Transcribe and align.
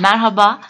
Merhaba, 0.00 0.60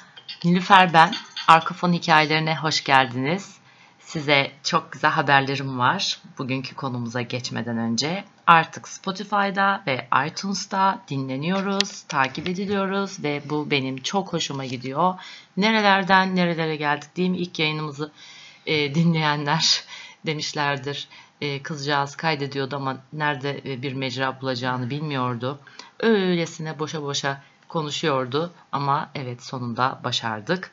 Nilüfer 0.45 0.93
ben. 0.93 1.15
Arkafon 1.49 1.93
hikayelerine 1.93 2.57
hoş 2.57 2.85
geldiniz. 2.85 3.57
Size 3.99 4.53
çok 4.63 4.93
güzel 4.93 5.11
haberlerim 5.11 5.79
var. 5.79 6.21
Bugünkü 6.39 6.75
konumuza 6.75 7.23
geçmeden 7.23 7.79
önce 7.79 8.25
artık 8.47 8.89
Spotify'da 8.89 9.83
ve 9.87 10.09
iTunes'ta 10.27 11.03
dinleniyoruz, 11.09 12.03
takip 12.03 12.49
ediliyoruz 12.49 13.25
ve 13.25 13.43
bu 13.51 13.71
benim 13.71 13.97
çok 13.97 14.33
hoşuma 14.33 14.65
gidiyor. 14.65 15.15
Nerelerden 15.57 16.37
nerelere 16.37 16.77
geldik 16.77 17.17
diyeyim 17.17 17.35
ilk 17.35 17.59
yayınımızı 17.59 18.13
e, 18.67 18.95
dinleyenler 18.95 19.85
demişlerdir. 20.27 21.09
E, 21.41 21.63
kızcağız 21.63 22.17
kaydediyordu 22.17 22.77
ama 22.77 22.97
nerede 23.13 23.61
e, 23.67 23.83
bir 23.83 23.93
mecra 23.93 24.41
bulacağını 24.41 24.91
bilmiyordu. 24.91 25.61
Öylesine 26.01 26.79
boşa 26.79 27.03
boşa 27.03 27.43
konuşuyordu 27.71 28.53
ama 28.73 29.11
evet 29.15 29.43
sonunda 29.43 30.01
başardık. 30.05 30.71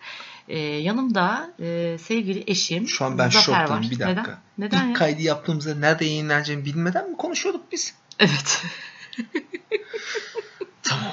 Ee, 0.48 0.60
yanımda 0.60 1.52
e, 1.60 1.98
sevgili 1.98 2.44
eşim 2.48 2.88
Şu 2.88 3.06
an 3.06 3.18
ben 3.18 3.30
Zafer 3.30 3.54
var. 3.54 3.68
şoktayım 3.68 3.92
bir 3.92 4.00
dakika. 4.00 4.22
Neden? 4.22 4.38
Neden 4.58 4.78
İlk 4.78 4.88
ya? 4.88 4.94
kaydı 4.94 5.22
yaptığımızda 5.22 5.76
nerede 5.76 6.06
yayınlanacağını 6.06 6.66
bilmeden 6.66 7.10
mi 7.10 7.18
konuşuyorduk 7.18 7.72
biz? 7.72 7.96
Evet. 8.20 8.64
Tamam. 10.84 11.12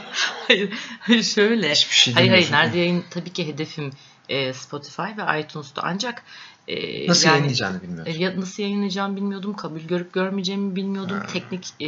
hayır, 0.49 0.71
hayır 1.01 1.23
şöyle. 1.23 1.71
Hiçbir 1.71 1.95
şey 1.95 2.15
hayır 2.15 2.31
hayır 2.31 2.53
nerede 2.53 2.79
yayın 2.79 3.05
tabii 3.11 3.33
ki 3.33 3.47
hedefim 3.47 3.93
e, 4.29 4.53
Spotify 4.53 5.03
ve 5.03 5.41
iTunes'ta 5.41 5.83
ancak 5.85 6.23
e, 6.69 7.07
Nasıl 7.09 7.27
yani- 7.27 7.35
yayınlayacağını 7.35 7.79
E, 7.79 7.83
bilmiyoruz. 7.83 8.17
ya- 8.19 8.41
nasıl 8.41 8.63
yayınlayacağımı 8.63 9.17
bilmiyordum. 9.17 9.55
Kabul 9.57 9.81
görüp 9.81 10.13
görmeyeceğimi 10.13 10.77
bilmiyordum. 10.77 11.17
Ha. 11.19 11.27
Teknik 11.27 11.67
e, 11.81 11.87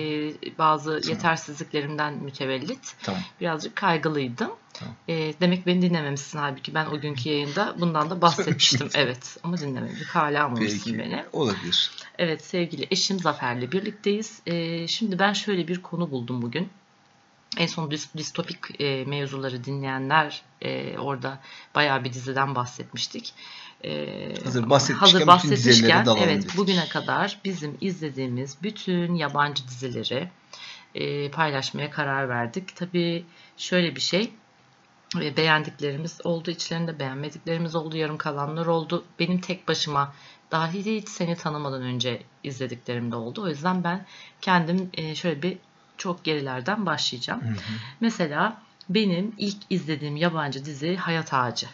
bazı 0.59 0.91
Tamam. 1.01 1.03
yetersizliklerimden 1.17 2.15
mütevellit. 2.15 2.95
Tamam. 3.03 3.21
Birazcık 3.41 3.77
kaygılıydım. 3.77 4.51
Tamam. 4.73 4.95
E, 5.09 5.15
demek 5.41 5.67
beni 5.67 5.83
dinlememişsin 5.83 6.39
halbuki 6.39 6.75
ben 6.75 6.87
o 6.87 7.01
günkü 7.01 7.29
yayında 7.29 7.75
bundan 7.81 8.11
da 8.11 8.21
bahsetmiştim. 8.23 8.89
evet 8.95 9.37
ama 9.43 9.59
dinlemedik. 9.59 10.07
Hala 10.07 10.45
almamışsın 10.45 10.93
Belki 10.93 10.99
beni. 11.11 11.25
olabilir. 11.33 11.91
Evet 12.19 12.45
sevgili 12.45 12.87
eşim 12.91 13.19
Zafer'le 13.21 13.73
birlikteyiz. 13.73 14.41
E, 14.47 14.89
şimdi 14.89 15.19
ben 15.19 15.33
şöyle 15.33 15.69
bir 15.69 15.83
konu 15.83 16.11
buldum 16.11 16.43
bugün. 16.43 16.69
En 17.57 17.67
son 17.67 17.91
dis- 17.91 18.17
distopik 18.19 18.81
e, 18.81 19.05
mevzuları 19.05 19.65
dinleyenler 19.65 20.43
e, 20.63 20.99
orada 20.99 21.39
bayağı 21.75 22.05
bir 22.05 22.13
diziden 22.13 22.55
bahsetmiştik. 22.55 23.35
E, 23.85 24.35
Hazır 24.45 24.71
bahsetmişken 24.71 25.19
hazır 25.19 25.27
bahsetmişken 25.27 26.07
evet 26.19 26.45
dedik. 26.45 26.57
bugüne 26.57 26.89
kadar 26.89 27.39
bizim 27.45 27.77
izlediğimiz 27.81 28.57
bütün 28.63 29.15
yabancı 29.15 29.69
dizileri 29.69 30.31
e, 30.95 31.31
paylaşmaya 31.31 31.91
karar 31.91 32.29
verdik. 32.29 32.77
Tabii 32.77 33.25
şöyle 33.57 33.97
bir 33.97 34.01
şey 34.01 34.33
e, 35.21 35.37
beğendiklerimiz 35.37 36.21
oldu, 36.25 36.51
içlerinde 36.51 36.99
beğenmediklerimiz 36.99 37.75
oldu, 37.75 37.97
yarım 37.97 38.19
kalanlar 38.19 38.67
oldu. 38.67 39.05
Benim 39.19 39.41
tek 39.41 39.69
başıma 39.69 40.15
dahi 40.53 40.97
hiç 40.97 41.09
seni 41.09 41.37
tanımadan 41.37 41.83
önce 41.83 42.23
izlediklerim 42.45 43.13
de 43.13 43.17
oldu. 43.17 43.43
O 43.43 43.49
yüzden 43.49 43.85
ben 43.85 44.07
kendim 44.41 44.91
e, 44.95 45.15
şöyle 45.15 45.43
bir 45.43 45.59
çok 45.99 46.25
gerilerden 46.25 46.87
başlayacağım. 46.87 47.41
Hı 47.43 47.49
hı. 47.49 47.57
Mesela 48.01 48.63
benim 48.89 49.35
ilk 49.39 49.57
izlediğim 49.71 50.17
yabancı 50.17 50.65
dizi 50.65 50.97
Hayat 50.97 51.35
Ağacı 51.35 51.67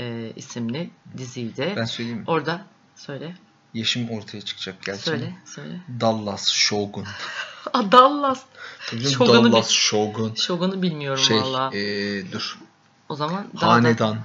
e, 0.00 0.32
isimli 0.36 0.90
diziydi. 1.16 1.72
Ben 1.76 1.84
söyleyeyim 1.84 2.18
mi? 2.18 2.24
Orada 2.26 2.64
söyle, 2.96 3.34
Yaşım 3.74 4.10
ortaya 4.10 4.40
çıkacak 4.40 4.82
gerçi. 4.84 5.02
söyle, 5.02 5.34
söyle. 5.46 5.80
Dallas 6.00 6.48
Shogun. 6.48 7.04
Aa, 7.72 7.92
Dallas. 7.92 8.42
Tabii 8.90 9.00
canım, 9.02 9.16
Shogun'u 9.16 9.52
Dallas 9.52 9.68
Shogun. 9.70 10.34
Shogun'u 10.34 10.82
bilmiyorum 10.82 11.24
Şey, 11.24 11.36
valla. 11.40 11.76
ee, 11.76 12.32
dur. 12.32 12.58
O 13.08 13.14
zaman 13.16 13.46
daha 13.60 13.60
da- 13.70 13.72
Hanedan. 13.72 14.18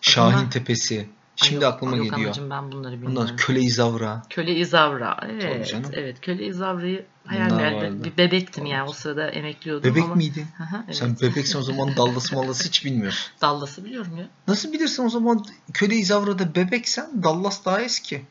Şahin 0.00 0.38
Bunlar- 0.38 0.50
Tepesi. 0.50 1.08
Ay 1.42 1.48
Şimdi 1.48 1.64
yok, 1.64 1.74
aklıma 1.74 1.96
yok 1.96 2.10
geliyor. 2.10 2.26
Anacığım, 2.26 2.50
ben 2.50 2.72
bunları 2.72 2.92
bilmiyorum. 2.92 3.16
Bunlar 3.16 3.36
Köle 3.36 3.60
İzavra. 3.60 4.22
Köle 4.30 4.54
İzavra. 4.54 5.20
Evet. 5.30 5.74
Evet. 5.92 6.20
Köle 6.20 6.46
İzavra'yı 6.46 7.06
Bunlar 7.30 7.50
hayal 7.50 7.74
vardı. 7.74 8.04
bir 8.04 8.16
bebektim 8.16 8.66
yani 8.66 8.88
o 8.88 8.92
sırada 8.92 9.30
emekliyordum 9.30 9.90
Bebek 9.90 10.04
ama. 10.04 10.14
hı, 10.14 10.84
evet. 10.84 10.96
Sen 10.96 11.16
bebeksin 11.22 11.58
o 11.58 11.62
zaman 11.62 11.96
Dallas 11.96 12.32
Mallas 12.32 12.64
hiç 12.64 12.84
bilmiyorsun. 12.84 13.32
Dallas'ı 13.40 13.84
biliyorum 13.84 14.16
ya. 14.16 14.28
Nasıl 14.48 14.72
bilirsin 14.72 15.04
o 15.04 15.08
zaman 15.08 15.44
Köle 15.72 15.94
İzavra'da 15.96 16.54
bebeksen 16.54 17.22
Dallas 17.22 17.64
daha 17.64 17.80
eski. 17.80 18.24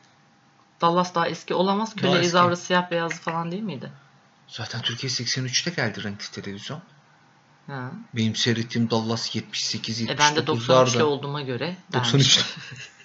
Dallas 0.80 1.14
daha 1.14 1.28
eski 1.28 1.54
olamaz. 1.54 1.96
Daha 1.96 2.00
Köle 2.00 2.12
eski. 2.12 2.26
İzavra 2.26 2.56
siyah 2.56 2.90
beyazlı 2.90 3.16
falan 3.16 3.50
değil 3.50 3.62
miydi? 3.62 3.90
Zaten 4.48 4.82
Türkiye 4.82 5.10
83'te 5.12 5.70
geldi 5.70 6.04
renkli 6.04 6.42
televizyon. 6.42 6.80
Ha. 7.66 7.90
Benim 8.16 8.36
seyrettiğim 8.36 8.90
Dallas 8.90 9.36
78 9.36 10.02
E 10.02 10.18
ben 10.18 10.36
de 10.36 10.40
93'lü 10.40 10.66
79'larda. 10.66 11.02
olduğuma 11.02 11.42
göre. 11.42 11.76
93. 11.92 12.44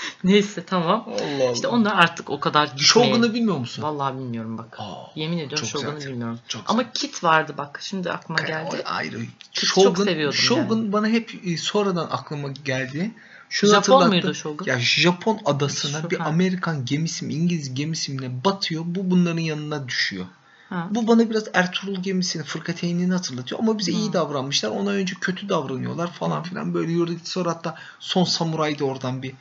Neyse 0.24 0.64
tamam. 0.64 1.04
Allah 1.08 1.44
Allah. 1.44 1.52
İşte 1.52 1.68
onlar 1.68 1.94
artık 1.94 2.30
o 2.30 2.40
kadar 2.40 2.64
gitmeye... 2.66 2.84
Shogun'u 2.84 3.34
bilmiyor 3.34 3.58
musun? 3.58 3.82
Vallahi 3.82 4.14
bilmiyorum 4.18 4.58
bak. 4.58 4.76
Aa, 4.78 4.94
Yemin 5.14 5.38
ediyorum 5.38 5.56
çok 5.56 5.68
Shogun'u 5.80 5.94
güzel. 5.94 6.10
bilmiyorum. 6.10 6.38
Çok 6.48 6.62
güzel. 6.66 6.80
Ama 6.80 6.92
Kit 6.92 7.24
vardı 7.24 7.54
bak. 7.58 7.78
Şimdi 7.82 8.12
aklıma 8.12 8.40
geldi. 8.42 8.82
O 8.84 8.88
ayrı. 8.88 9.20
Çok 9.52 9.84
Shogun, 9.84 10.04
seviyordum 10.04 10.38
Shogun 10.38 10.92
bana 10.92 11.08
hep 11.08 11.40
e, 11.46 11.56
sonradan 11.56 12.08
aklıma 12.10 12.48
geldi. 12.48 13.10
Şunu 13.48 13.70
Japon 13.70 14.08
muydu 14.08 14.34
Shogun? 14.34 14.66
Ya 14.66 14.78
Japon 14.80 15.38
adasına 15.44 16.00
Şu- 16.00 16.10
bir. 16.10 16.20
Amerikan 16.28 16.84
gemisi 16.84 17.24
mi 17.24 17.34
İngiliz 17.34 17.74
gemisi 17.74 18.12
mi 18.12 18.22
ne 18.22 18.44
batıyor. 18.44 18.82
Bu 18.86 19.10
bunların 19.10 19.40
yanına 19.40 19.88
düşüyor. 19.88 20.26
Ha. 20.68 20.88
Bu 20.90 21.06
bana 21.08 21.30
biraz 21.30 21.44
Ertuğrul 21.54 21.94
gemisini, 22.02 22.42
fırkateynini 22.42 23.12
hatırlatıyor. 23.12 23.60
Ama 23.60 23.78
bize 23.78 23.92
iyi 23.92 24.06
Hmm. 24.06 24.12
davranmışlar. 24.12 24.68
Ona 24.70 24.90
önce 24.90 25.14
kötü 25.20 25.48
davranıyorlar 25.48 26.12
falan 26.12 26.42
filan. 26.42 26.74
Böyle 26.74 26.92
yürüdük. 26.92 27.28
Sonra 27.28 27.50
hatta 27.50 27.74
son 28.00 28.24
samuray 28.24 28.78
da 28.78 28.84
oradan 28.84 29.22
bir 29.22 29.32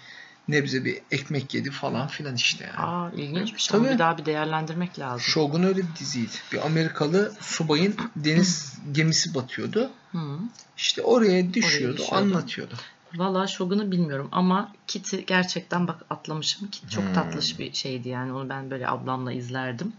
nebze 0.52 0.86
bir 0.86 1.00
ekmek 1.12 1.54
yedi 1.54 1.72
falan 1.72 2.08
filan 2.08 2.36
işte 2.36 2.66
yani. 2.66 2.88
Aa 2.90 3.12
ilginçmiş 3.12 3.68
Tabii. 3.68 3.82
ama 3.88 3.94
bir 3.94 4.00
daha 4.00 4.18
bir 4.18 4.26
değerlendirmek 4.26 5.00
lazım. 5.00 5.20
Shogun 5.22 5.64
öyle 5.64 5.78
bir 5.78 5.96
diziydi. 6.00 6.32
Bir 6.52 6.66
Amerikalı 6.66 7.34
subayın 7.42 7.96
deniz 8.16 8.74
gemisi 8.92 9.36
batıyordu. 9.36 9.90
Hı. 10.12 10.40
İşte 10.78 11.02
oraya 11.02 11.54
düşüyordu, 11.54 11.98
düşüyordu. 11.98 12.16
anlatıyordu. 12.16 12.74
Valla 13.16 13.48
Shogun'u 13.48 13.92
bilmiyorum 13.92 14.30
ama 14.32 14.74
Kit'i 14.88 15.26
gerçekten 15.26 15.88
bak 15.88 16.02
atlamışım. 16.10 16.68
Kit 16.70 16.92
çok 16.92 17.04
Hmm. 17.04 17.14
tatlış 17.14 17.60
bir 17.60 17.74
şeydi 17.74 18.10
yani 18.10 18.34
onu 18.34 18.50
ben 18.50 18.72
böyle 18.72 18.88
ablamla 18.88 19.32
izlerdim. 19.32 19.94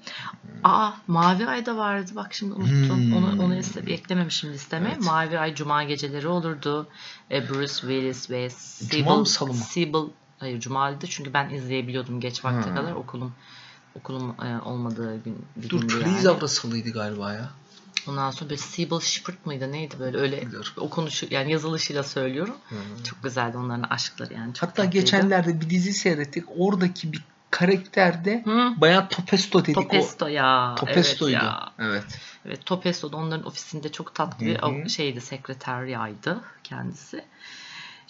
Aa 0.65 0.91
Mavi 1.07 1.47
Ay 1.47 1.67
da 1.67 1.77
vardı 1.77 2.11
bak 2.15 2.35
şimdi 2.35 2.53
unuttum. 2.55 2.97
Hmm. 2.97 3.17
Onu 3.17 3.43
onu 3.45 3.55
iste- 3.57 3.93
eklememişim 3.93 4.53
listeme. 4.53 4.89
Evet. 4.95 5.05
Mavi 5.05 5.39
Ay 5.39 5.55
Cuma 5.55 5.83
geceleri 5.85 6.29
olurdu. 6.29 6.89
E, 7.31 7.49
Bruce 7.49 7.73
Willis 7.75 8.31
ve 8.31 8.49
Cuma 8.89 9.17
mı, 9.17 9.27
Hayır 10.41 10.61
Cuma'ydı 10.61 11.07
çünkü 11.07 11.33
ben 11.33 11.51
izleyebiliyordum 11.51 12.21
geç 12.21 12.45
vakte 12.45 12.69
Hmm. 12.69 12.75
kadar 12.75 12.93
okulum 12.93 13.35
okulum 13.95 14.37
e, 14.45 14.61
olmadığı 14.61 15.17
gün 15.25 15.47
bir 15.57 15.69
Dur 15.69 15.89
Köle 15.89 16.05
yani. 16.05 16.19
İzavra 16.19 16.49
salıydı 16.49 16.91
galiba 16.91 17.33
ya. 17.33 17.51
Ondan 18.09 18.31
sonra 18.31 18.51
böyle 18.51 18.61
Sybil 18.61 19.01
Shepherd 19.01 19.37
mıydı 19.45 19.73
neydi 19.73 19.95
böyle 19.99 20.19
öyle 20.19 20.47
Biliyorum. 20.47 20.73
o 20.77 20.91
konuşu 20.91 21.27
yani 21.31 21.53
yazılışıyla 21.53 22.03
söylüyorum. 22.03 22.57
Çok 23.05 23.23
güzeldi 23.23 23.57
onların 23.57 23.83
aşkları 23.83 24.35
yani. 24.35 24.55
Çok 24.55 24.63
Hatta 24.63 24.83
tatlıydı. 24.83 25.05
geçenlerde 25.05 25.61
bir 25.61 25.71
dizi 25.71 25.93
seyrettik. 25.93 26.45
Oradaki 26.57 27.13
bir 27.13 27.25
karakterde 27.51 28.43
Hı? 28.45 28.81
bayağı 28.81 29.09
Topesto 29.09 29.63
dedik. 29.65 29.75
Topesto 29.75 30.27
ya. 30.27 30.75
Topesto'ydu. 30.79 31.33
Evet 31.35 31.43
ya. 31.43 31.73
Evet. 31.79 32.05
Evet 32.45 32.67
Topesto 32.67 33.13
da 33.13 33.17
onların 33.17 33.47
ofisinde 33.47 33.93
çok 33.93 34.15
tatlı 34.15 34.47
bir 34.47 34.59
Hı 34.59 34.67
hı. 34.67 34.89
şeydi 34.91 35.21
sekreteryaydı 35.21 36.41
kendisi. 36.65 37.25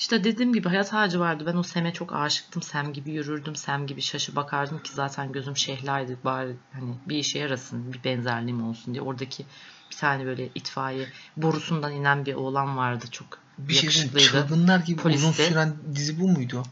İşte 0.00 0.25
dediğim 0.25 0.52
gibi 0.52 0.69
hayat 0.69 0.94
ağacı 0.94 1.20
vardı. 1.20 1.44
Ben 1.47 1.56
o 1.56 1.62
Sem'e 1.62 1.93
çok 1.93 2.12
aşıktım. 2.12 2.62
Sem 2.62 2.93
gibi 2.93 3.11
yürürdüm. 3.11 3.56
Sem 3.56 3.87
gibi 3.87 4.02
şaşı 4.02 4.37
bakardım 4.37 4.82
ki 4.82 4.93
zaten 4.93 5.32
gözüm 5.32 5.56
şehlaydı. 5.56 6.19
Bari 6.25 6.56
hani 6.73 6.94
bir 7.06 7.17
işe 7.17 7.38
yarasın, 7.38 7.93
bir 7.93 8.05
benzerliğim 8.05 8.69
olsun 8.69 8.94
diye. 8.94 9.02
Oradaki 9.02 9.47
bir 9.91 9.97
tane 9.97 10.25
böyle 10.26 10.49
itfaiye 10.55 11.06
borusundan 11.37 11.93
inen 11.93 12.26
bir 12.26 12.35
oğlan 12.35 12.76
vardı. 12.76 13.05
Çok 13.11 13.26
Bir 13.58 13.75
şey 13.75 13.82
yakışıklıydı. 13.82 14.26
çılgınlar 14.26 14.79
gibi 14.79 15.00
uzun 15.00 15.02
Polisti. 15.02 15.43
süren 15.43 15.76
dizi 15.94 16.20
bu 16.20 16.29
muydu? 16.29 16.62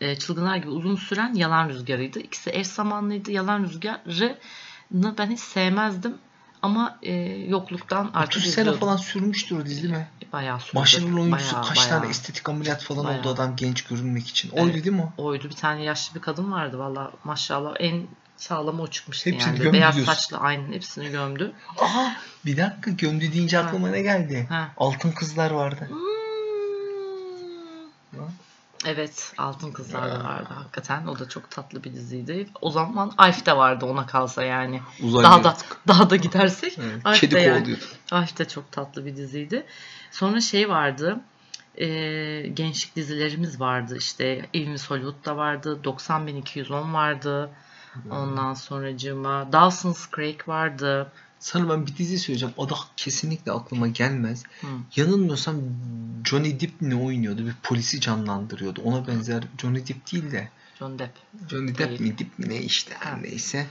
e, 0.00 0.16
çılgınlar 0.16 0.56
gibi 0.56 0.68
uzun 0.70 0.96
süren 0.96 1.34
Yalan 1.34 1.68
Rüzgarı'ydı. 1.68 2.20
İkisi 2.20 2.50
eş 2.50 2.66
zamanlıydı. 2.66 3.32
Yalan 3.32 3.62
Rüzgarı'nı 3.62 5.14
ben 5.18 5.30
hiç 5.30 5.40
sevmezdim. 5.40 6.14
Ama 6.62 6.98
e, 7.02 7.12
yokluktan 7.48 8.10
artık 8.14 8.42
30 8.42 8.52
sene 8.54 8.72
falan 8.72 8.96
sürmüştür 8.96 9.58
o 9.58 9.66
dizi 9.66 9.88
mi? 9.88 10.08
Bayağı 10.32 10.60
sürdü. 10.60 10.76
Başarılı 10.80 11.20
oyuncusu 11.20 11.52
Bayağı, 11.54 11.68
kaç 11.68 11.76
bayağı. 11.78 11.90
tane 12.00 12.10
estetik 12.10 12.48
ameliyat 12.48 12.82
falan 12.82 13.04
Bayağı. 13.04 13.20
oldu 13.20 13.28
adam 13.28 13.56
genç 13.56 13.84
görünmek 13.84 14.28
için. 14.28 14.50
Evet. 14.54 14.62
Oydu 14.64 14.74
değil 14.74 14.96
mi 14.96 15.12
o? 15.18 15.24
Oydu. 15.24 15.44
Bir 15.50 15.54
tane 15.54 15.82
yaşlı 15.82 16.14
bir 16.14 16.20
kadın 16.20 16.52
vardı 16.52 16.78
valla 16.78 17.10
maşallah. 17.24 17.74
En 17.80 18.06
sağlamı 18.36 18.82
o 18.82 18.86
çıkmıştı 18.86 19.30
Hepsini 19.30 19.50
yani. 19.50 19.58
gömdü 19.58 19.72
Beyaz 19.72 19.94
diyorsun. 19.96 20.12
saçlı 20.12 20.38
aynen 20.38 20.72
hepsini 20.72 21.10
gömdü. 21.10 21.52
Aha 21.80 22.16
bir 22.44 22.56
dakika 22.56 22.90
gömdü 22.90 23.32
deyince 23.32 23.56
Ha. 23.56 23.62
aklıma 23.66 23.88
ne 23.88 24.02
geldi? 24.02 24.46
Ha. 24.48 24.68
Altın 24.76 25.12
Kızlar 25.12 25.50
vardı. 25.50 25.86
Hmm. 25.88 26.11
Evet 28.86 29.32
Altın 29.38 29.72
Kızlar 29.72 30.10
da 30.10 30.24
vardı 30.24 30.48
hakikaten. 30.54 31.06
O 31.06 31.18
da 31.18 31.28
çok 31.28 31.50
tatlı 31.50 31.84
bir 31.84 31.92
diziydi. 31.94 32.48
O 32.60 32.70
zaman 32.70 33.12
Alf 33.18 33.46
de 33.46 33.56
vardı 33.56 33.86
ona 33.86 34.06
kalsa 34.06 34.44
yani. 34.44 34.80
Uzaylı 35.02 35.24
Daha 35.24 35.44
da 35.44 35.56
daha 35.88 36.10
da 36.10 36.16
gidersek 36.16 36.78
Evet, 36.78 37.20
Kedi 37.20 37.34
de 37.34 37.40
yani. 37.40 37.76
Alf 38.10 38.38
de 38.38 38.48
çok 38.48 38.72
tatlı 38.72 39.06
bir 39.06 39.16
diziydi. 39.16 39.66
Sonra 40.10 40.40
şey 40.40 40.68
vardı. 40.68 41.20
e, 41.74 41.86
gençlik 42.48 42.96
dizilerimiz 42.96 43.60
vardı. 43.60 43.96
İşte 43.98 44.46
Evimiz 44.54 44.90
Hollywood'da 44.90 45.36
vardı. 45.36 45.80
90.210 45.84 46.92
vardı. 46.92 47.50
Ondan 48.10 48.54
sonracığıma 48.54 49.52
Dawson's 49.52 50.10
Creek 50.16 50.48
vardı. 50.48 51.12
Sana 51.42 51.68
ben 51.68 51.86
bir 51.86 51.96
dizi 51.96 52.18
söyleyeceğim. 52.18 52.54
Da 52.58 52.74
kesinlikle 52.96 53.52
aklıma 53.52 53.88
gelmez. 53.88 54.42
Hı. 54.60 54.66
Yanılmıyorsam 54.96 55.56
Johnny 56.24 56.60
Depp 56.60 56.82
ne 56.82 56.94
oynuyordu? 56.94 57.46
Bir 57.46 57.54
polisi 57.62 58.00
canlandırıyordu. 58.00 58.82
Ona 58.82 59.06
benzer 59.06 59.44
Johnny 59.62 59.86
Depp 59.88 60.12
değil 60.12 60.30
de 60.32 60.48
John 60.78 60.98
Depp. 60.98 61.18
Johnny 61.50 61.78
Depp 61.78 62.00
mi 62.00 62.18
Depp 62.18 62.38
mi 62.38 62.48
ne 62.48 62.62
işte 62.62 62.94
her 62.98 63.22
neyse. 63.22 63.66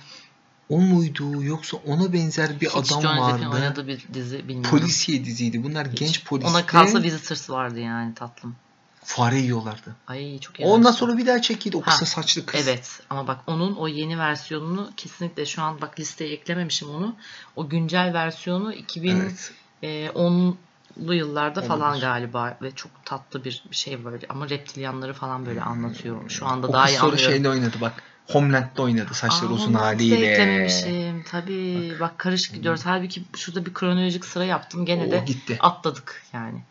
O 0.70 0.82
muydu 0.82 1.44
yoksa 1.44 1.78
ona 1.78 2.14
benzer 2.14 2.62
bir 2.62 2.68
Hiç 2.70 2.92
adam 2.92 3.04
Depp'in 3.04 3.18
vardı. 3.18 3.48
oynadığı 3.54 3.88
bir 3.88 4.08
dizi 4.14 4.48
bilmiyorum. 4.48 4.70
Polisiye 4.70 5.26
diziydi. 5.26 5.64
Bunlar 5.64 5.92
Hiç. 5.92 6.00
genç 6.00 6.26
polis. 6.26 6.48
Ona 6.48 6.66
kalsa 6.66 7.04
Visitors 7.04 7.50
vardı 7.50 7.80
yani 7.80 8.14
tatlım. 8.16 8.56
Fare 9.04 9.38
yiyorlardı. 9.38 9.96
Ay 10.08 10.40
çok 10.40 10.60
iyi. 10.60 10.66
Ondan 10.68 10.92
sonra 10.92 11.18
bir 11.18 11.28
daha 11.28 11.42
çekildi 11.42 11.78
o 11.78 11.82
Ha, 11.82 11.92
kısa 11.92 12.06
saçlı 12.06 12.46
kız. 12.46 12.68
Evet 12.68 13.00
ama 13.10 13.28
bak 13.28 13.40
onun 13.48 13.76
o 13.76 13.88
yeni 13.88 14.20
versiyonunu 14.20 14.92
kesinlikle 14.98 15.46
şu 15.46 15.62
an 15.62 15.82
bak 15.82 16.00
listeye 16.00 16.34
eklememişim 16.34 16.90
onu. 16.90 17.16
O 17.56 17.70
güncel 17.70 18.14
versiyonu 18.14 18.74
2010'lu 18.74 19.54
Evet. 19.84 21.20
yıllarda 21.20 21.62
falan 21.62 21.82
Olabilir. 21.90 22.02
galiba 22.02 22.58
ve 22.62 22.72
çok 22.72 22.92
tatlı 23.06 23.44
bir 23.44 23.64
şey 23.72 24.06
böyle 24.06 24.26
ama 24.30 24.50
reptilyanları 24.50 25.14
falan 25.14 25.46
böyle 25.46 25.62
anlatıyor. 25.62 26.30
Şu 26.30 26.46
anda 26.48 26.68
O 26.68 26.74
daha 26.74 26.90
iyi 26.90 26.98
sonra 26.98 27.12
anlıyorum. 27.12 27.34
şeyde 27.34 27.50
oynadı 27.50 27.78
bak. 27.82 27.94
Homeland'da 28.28 28.82
oynadı 28.82 29.14
saçları 29.14 29.50
Aa, 29.52 29.54
uzun 29.54 29.74
haliyle. 29.74 30.32
eklememişim. 30.32 31.24
Tabii 31.24 31.98
bak 32.00 32.18
karışık 32.18 32.56
gidiyoruz. 32.56 32.82
Halbuki 32.86 33.24
şurada 33.36 33.66
bir 33.66 33.74
kronolojik 33.74 34.26
sıra 34.26 34.46
yaptım. 34.46 34.86
Gene 34.86 35.06
O 35.08 35.12
de 35.12 35.24
gitti. 35.26 35.58
atladık 35.60 36.24
yani. 36.34 36.62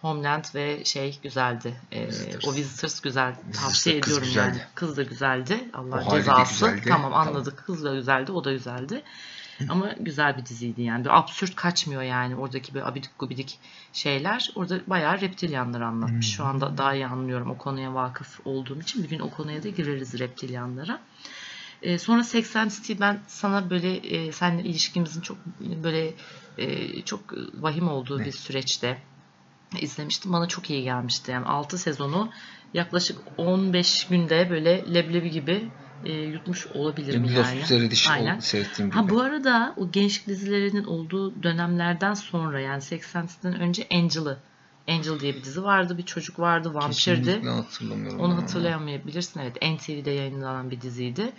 Homeland 0.00 0.44
ve 0.54 0.84
şey 0.84 1.18
güzeldi. 1.22 1.74
Visitors. 1.92 2.48
o 2.48 2.54
Visitors 2.54 3.00
güzel. 3.00 3.34
Tavsiye 3.52 3.96
ediyorum 3.96 4.24
güzeldi. 4.24 4.56
yani. 4.58 4.60
Kız 4.74 4.96
da 4.96 5.02
güzeldi. 5.02 5.70
Allah 5.74 6.04
O 6.08 6.16
cezası. 6.16 6.52
güzeldi. 6.66 6.82
Tamam 6.88 7.12
Tamam. 7.12 7.28
anladık. 7.28 7.62
Kız 7.66 7.84
da 7.84 7.94
güzeldi. 7.94 8.32
O 8.32 8.44
da 8.44 8.52
güzeldi. 8.52 9.02
Ama 9.68 9.92
güzel 10.00 10.36
bir 10.38 10.46
diziydi 10.46 10.82
yani. 10.82 11.04
Bir 11.04 11.18
absürt 11.18 11.54
kaçmıyor 11.56 12.02
yani. 12.02 12.36
Oradaki 12.36 12.74
bir 12.74 12.88
abidik 12.88 13.10
gubidik 13.18 13.58
şeyler. 13.92 14.50
Orada 14.54 14.80
bayağı 14.86 15.20
reptilyanları 15.20 15.86
anlatmış. 15.86 16.36
Şu 16.36 16.44
anda 16.44 16.78
daha 16.78 16.94
iyi 16.94 17.06
anlıyorum 17.06 17.50
o 17.50 17.56
konuya 17.58 17.94
vakıf 17.94 18.40
olduğum 18.44 18.80
için. 18.80 19.02
Bir 19.04 19.08
gün 19.08 19.18
o 19.20 19.30
konuya 19.30 19.62
da 19.62 19.68
gireriz 19.68 20.18
reptilyanlara. 20.18 21.00
Ee, 21.82 21.98
sonra 21.98 22.24
80 22.24 22.68
City 22.68 22.92
ben 23.00 23.20
sana 23.26 23.70
böyle 23.70 23.96
e, 23.96 24.32
seninle 24.32 24.62
ilişkimizin 24.62 25.20
çok 25.20 25.36
böyle 25.60 26.14
e, 26.58 27.02
çok 27.02 27.20
vahim 27.54 27.88
olduğu 27.88 28.18
Ne? 28.18 28.24
bir 28.24 28.32
süreçte 28.32 28.98
izlemiştim. 29.80 30.32
Bana 30.32 30.48
çok 30.48 30.70
iyi 30.70 30.82
gelmişti. 30.82 31.30
Yani 31.30 31.46
6 31.46 31.78
sezonu 31.78 32.30
yaklaşık 32.74 33.18
15 33.36 34.06
günde 34.06 34.50
böyle 34.50 34.94
leblebi 34.94 35.30
gibi 35.30 35.72
e, 36.04 36.12
yutmuş 36.12 36.66
olabilirim 36.66 37.22
Lost 37.22 37.36
yani. 37.36 37.66
seyredişi 37.66 38.08
ol- 38.08 38.12
Aynen. 38.12 38.38
seyrettiğim 38.38 38.90
gibi. 38.90 39.00
Ha 39.00 39.08
bu 39.08 39.20
arada 39.20 39.74
o 39.76 39.90
gençlik 39.92 40.26
dizilerinin 40.26 40.84
olduğu 40.84 41.42
dönemlerden 41.42 42.14
sonra 42.14 42.60
yani 42.60 42.82
80 42.82 43.26
City'den 43.26 43.60
önce 43.60 43.86
Angel'ı 43.92 44.38
Angel 44.88 45.20
diye 45.20 45.34
bir 45.34 45.44
dizi 45.44 45.62
vardı. 45.62 45.98
Bir 45.98 46.02
çocuk 46.02 46.38
vardı. 46.38 46.74
Vampirdi. 46.74 46.94
Kesinlikle 46.96 47.48
hatırlamıyorum. 47.50 48.20
Onu 48.20 48.32
ama. 48.32 48.42
hatırlayamayabilirsin. 48.42 49.40
Evet 49.40 49.56
NTV'de 49.62 50.10
yayınlanan 50.10 50.70
bir 50.70 50.80
diziydi. 50.80 51.32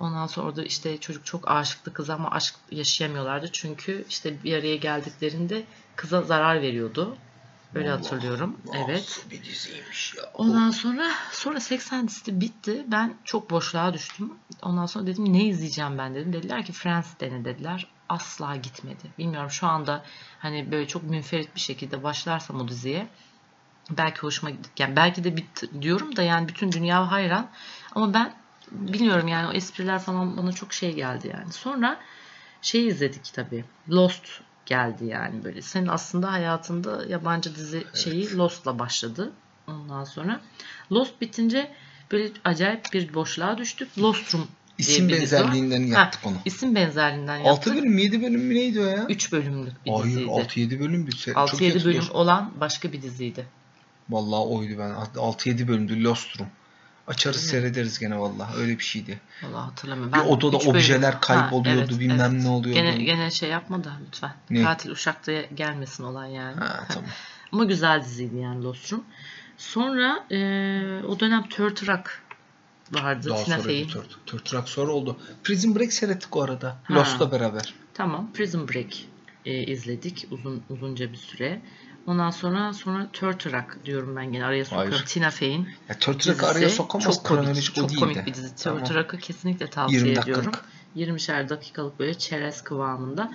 Ondan 0.00 0.26
sonra 0.26 0.46
orada 0.46 0.64
işte 0.64 0.98
çocuk 0.98 1.26
çok 1.26 1.50
aşıktı 1.50 1.92
kıza 1.92 2.14
ama 2.14 2.30
aşk 2.30 2.54
yaşayamıyorlardı. 2.70 3.48
Çünkü 3.52 4.04
işte 4.08 4.42
bir 4.42 4.54
araya 4.54 4.76
geldiklerinde 4.76 5.64
kıza 5.96 6.22
zarar 6.22 6.62
veriyordu. 6.62 7.18
Öyle 7.74 7.92
Allah, 7.92 7.98
hatırlıyorum. 7.98 8.60
Evet. 8.74 9.26
bir 9.30 9.44
diziymiş 9.44 10.14
ya. 10.14 10.22
Ondan 10.34 10.70
sonra 10.70 11.10
sonra 11.32 11.60
80 11.60 12.08
dizisi 12.08 12.40
bitti. 12.40 12.84
Ben 12.86 13.14
çok 13.24 13.50
boşluğa 13.50 13.92
düştüm. 13.92 14.32
Ondan 14.62 14.86
sonra 14.86 15.06
dedim 15.06 15.32
ne 15.32 15.44
izleyeceğim 15.44 15.98
ben 15.98 16.14
dedim. 16.14 16.32
Dediler 16.32 16.64
ki 16.64 16.72
Friends 16.72 17.08
dene 17.20 17.44
dediler. 17.44 17.86
Asla 18.08 18.56
gitmedi. 18.56 19.10
Bilmiyorum 19.18 19.50
şu 19.50 19.66
anda 19.66 20.04
hani 20.38 20.70
böyle 20.70 20.88
çok 20.88 21.02
münferit 21.02 21.54
bir 21.54 21.60
şekilde 21.60 22.02
başlarsam 22.02 22.60
o 22.60 22.68
diziye 22.68 23.08
belki 23.90 24.20
hoşuma 24.20 24.50
gidecek. 24.50 24.80
Yani 24.80 24.96
belki 24.96 25.24
de 25.24 25.36
bit 25.36 25.82
diyorum 25.82 26.16
da 26.16 26.22
yani 26.22 26.48
bütün 26.48 26.72
dünya 26.72 27.10
hayran. 27.10 27.50
Ama 27.94 28.14
ben 28.14 28.34
bilmiyorum 28.70 29.28
yani 29.28 29.48
o 29.48 29.52
espriler 29.52 29.98
falan 29.98 30.36
bana 30.36 30.52
çok 30.52 30.72
şey 30.72 30.94
geldi 30.94 31.28
yani. 31.34 31.52
Sonra 31.52 32.00
şey 32.62 32.86
izledik 32.86 33.32
tabii. 33.32 33.64
Lost 33.88 34.40
geldi 34.66 35.04
yani 35.04 35.44
böyle. 35.44 35.62
Senin 35.62 35.86
aslında 35.86 36.32
hayatında 36.32 37.04
yabancı 37.08 37.54
dizi 37.54 37.84
şeyi 37.94 38.36
Lost'la 38.36 38.78
başladı. 38.78 39.32
Ondan 39.66 40.04
sonra 40.04 40.40
Lost 40.92 41.20
bitince 41.20 41.70
böyle 42.12 42.30
acayip 42.44 42.84
bir 42.92 43.14
boşluğa 43.14 43.58
düştük. 43.58 43.98
Lostrum 43.98 44.40
diye 44.40 44.88
İsim 44.88 45.08
benzerliğinden 45.08 45.90
Ha, 45.92 46.00
yaptık 46.00 46.26
onu. 46.26 46.36
İsim 46.44 46.74
benzerliğinden 46.74 47.36
yaptık. 47.36 47.72
6 47.72 47.80
bölüm 47.80 47.98
7 47.98 48.22
bölüm 48.22 48.40
mü 48.40 48.54
neydi 48.54 48.80
o 48.80 48.84
ya? 48.84 49.06
3 49.08 49.32
bölümlük 49.32 49.86
bir 49.86 49.90
Hayır 49.90 50.04
diziydi. 50.04 50.30
6-7 50.30 50.80
bölüm 50.80 51.06
bir 51.06 51.16
şey. 51.16 51.34
Çok 51.34 51.60
6-7 51.60 51.62
iyi 51.62 51.84
bölüm 51.84 52.04
olan 52.10 52.52
başka 52.60 52.92
bir 52.92 53.02
diziydi. 53.02 53.46
Vallahi 54.10 54.40
oydu 54.40 54.72
ben. 54.78 54.90
6-7 54.90 55.68
bölümdü 55.68 56.04
Lostrum. 56.04 56.46
Açarız 57.06 57.36
Değil 57.36 57.50
seyrederiz 57.50 57.98
gene 57.98 58.18
vallahi. 58.18 58.56
Öyle 58.56 58.78
bir 58.78 58.84
şeydi. 58.84 59.20
Vallahi 59.42 59.64
hatırlamıyorum. 59.64 60.12
Bir 60.12 60.18
Ben 60.18 60.24
odada 60.24 60.56
üç 60.56 60.62
bölüm- 60.62 60.76
objeler 60.76 61.12
Ha, 61.12 61.20
kayboluyordu, 61.20 61.88
evet, 61.90 62.00
bilmem 62.00 62.32
evet. 62.34 62.42
ne 62.42 62.48
oluyordu. 62.48 62.82
Gene, 62.82 63.04
gene 63.04 63.30
şey 63.30 63.48
yapma 63.50 63.84
da 63.84 63.92
lütfen. 64.06 64.32
Ne? 64.50 64.62
Katil 64.62 64.90
Uşak'ta 64.90 65.32
gelmesin 65.42 66.04
olay 66.04 66.32
yani. 66.32 66.56
Ha 66.60 66.86
tamam. 66.88 67.10
Ama 67.52 67.64
güzel 67.64 68.04
diziydi 68.04 68.36
yani 68.36 68.64
Lostrum. 68.64 69.04
Sonra 69.58 70.24
e, 70.30 70.36
o 71.08 71.20
dönem 71.20 71.42
Rock 71.62 72.22
vardı. 72.92 73.28
Daha 73.30 73.44
Tina 73.44 73.58
sonra 73.58 73.68
bir 73.68 73.88
Third 74.26 74.52
Rock 74.54 74.68
sonra 74.68 74.92
oldu. 74.92 75.16
Prison 75.44 75.74
Break 75.76 75.92
seyrettik 75.92 76.36
o 76.36 76.42
arada. 76.42 76.76
Ha. 76.84 76.94
Lost'la 76.94 77.32
beraber. 77.32 77.74
Tamam. 77.94 78.30
Prison 78.34 78.68
Break 78.68 78.92
e, 79.46 79.62
izledik 79.66 80.26
uzun 80.30 80.62
uzunca 80.70 81.12
bir 81.12 81.16
süre. 81.16 81.60
Ondan 82.06 82.30
sonra 82.30 82.72
sonra 82.72 83.08
Rock 83.22 83.84
diyorum 83.84 84.16
ben 84.16 84.32
gene 84.32 84.44
araya 84.44 84.64
sokuyorum. 84.64 84.92
Hayır. 84.92 85.04
Tina 85.06 85.30
Fey'in 85.30 85.68
Ya. 85.88 85.96
Rock'ı 86.08 86.46
araya 86.46 86.68
sokamaz. 86.68 87.04
Çok 87.04 87.24
komik, 87.24 87.62
çok 87.74 87.98
komik 87.98 88.16
de. 88.16 88.26
bir 88.26 88.34
dizi. 88.34 88.56
Tamam. 88.56 88.82
Kesinlikle 89.20 89.66
tavsiye 89.66 90.00
20 90.00 90.18
ediyorum. 90.18 90.44
dakikalık. 90.44 90.64
20'şer 90.96 91.48
dakikalık 91.48 91.98
böyle 91.98 92.18
çerez 92.18 92.62
kıvamında. 92.64 93.32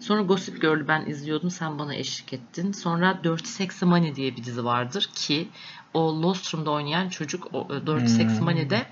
Sonra 0.00 0.22
Gossip 0.22 0.60
Girl'ü 0.62 0.88
ben 0.88 1.06
izliyordum. 1.06 1.50
Sen 1.50 1.78
bana 1.78 1.94
eşlik 1.94 2.32
ettin. 2.32 2.72
Sonra 2.72 3.20
Dirty 3.24 3.48
Sexy 3.48 3.84
Money 3.84 4.16
diye 4.16 4.36
bir 4.36 4.44
dizi 4.44 4.64
vardır 4.64 5.10
ki 5.14 5.48
o 5.94 6.22
Lostrum'da 6.22 6.70
oynayan 6.70 7.08
çocuk 7.08 7.54
o 7.54 7.68
e, 7.74 7.80
Dirty 7.86 8.00
Hmm. 8.00 8.08
Sexy 8.08 8.40
Money'de 8.40 8.86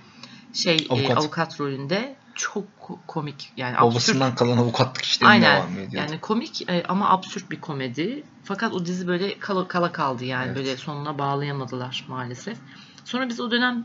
şey 0.54 0.86
Avukat. 0.90 1.10
avukat, 1.10 1.18
avukat 1.18 1.60
rolünde 1.60 2.16
çok 2.34 2.64
ko- 2.80 2.98
komik 3.06 3.52
yani 3.56 3.78
absürt 3.78 3.90
Babasından 3.92 4.34
kalan 4.34 4.56
avukatlık 4.56 5.04
işlerine 5.04 5.32
Aynen. 5.32 5.56
devam 5.56 5.78
ediyor. 5.78 6.02
Yani 6.02 6.20
komik 6.20 6.70
e, 6.70 6.82
ama 6.88 7.10
absürt 7.10 7.50
bir 7.50 7.60
komedi. 7.60 8.24
Fakat 8.44 8.72
o 8.72 8.86
dizi 8.86 9.06
böyle 9.06 9.38
kala, 9.38 9.68
kala 9.68 9.92
kaldı 9.92 10.24
yani. 10.24 10.46
Evet. 10.46 10.56
Böyle 10.56 10.76
sonuna 10.76 11.18
bağlayamadılar 11.18 12.04
maalesef. 12.08 12.58
Sonra 13.04 13.28
biz 13.28 13.40
o 13.40 13.50
dönem 13.50 13.84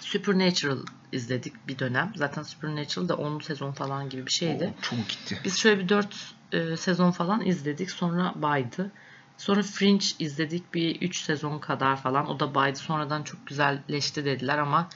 Supernatural 0.00 0.78
izledik 1.12 1.68
bir 1.68 1.78
dönem. 1.78 2.12
Zaten 2.16 2.42
Supernatural 2.42 3.08
da 3.08 3.16
10 3.16 3.40
sezon 3.40 3.72
falan 3.72 4.08
gibi 4.08 4.26
bir 4.26 4.30
şeydi. 4.30 4.74
O 4.78 4.82
çok 4.82 5.08
gitti. 5.08 5.40
Biz 5.44 5.58
şöyle 5.58 5.80
bir 5.80 5.88
4 5.88 6.34
sezon 6.80 7.10
falan 7.10 7.46
izledik. 7.46 7.90
Sonra 7.90 8.32
baydı. 8.36 8.90
Sonra 9.38 9.62
Fringe 9.62 10.06
izledik 10.18 10.74
bir 10.74 11.02
3 11.02 11.20
sezon 11.20 11.58
kadar 11.58 11.96
falan. 11.96 12.28
O 12.28 12.40
da 12.40 12.54
baydı. 12.54 12.78
Sonradan 12.78 13.22
çok 13.22 13.46
güzelleşti 13.46 14.24
dediler 14.24 14.58
ama 14.58 14.88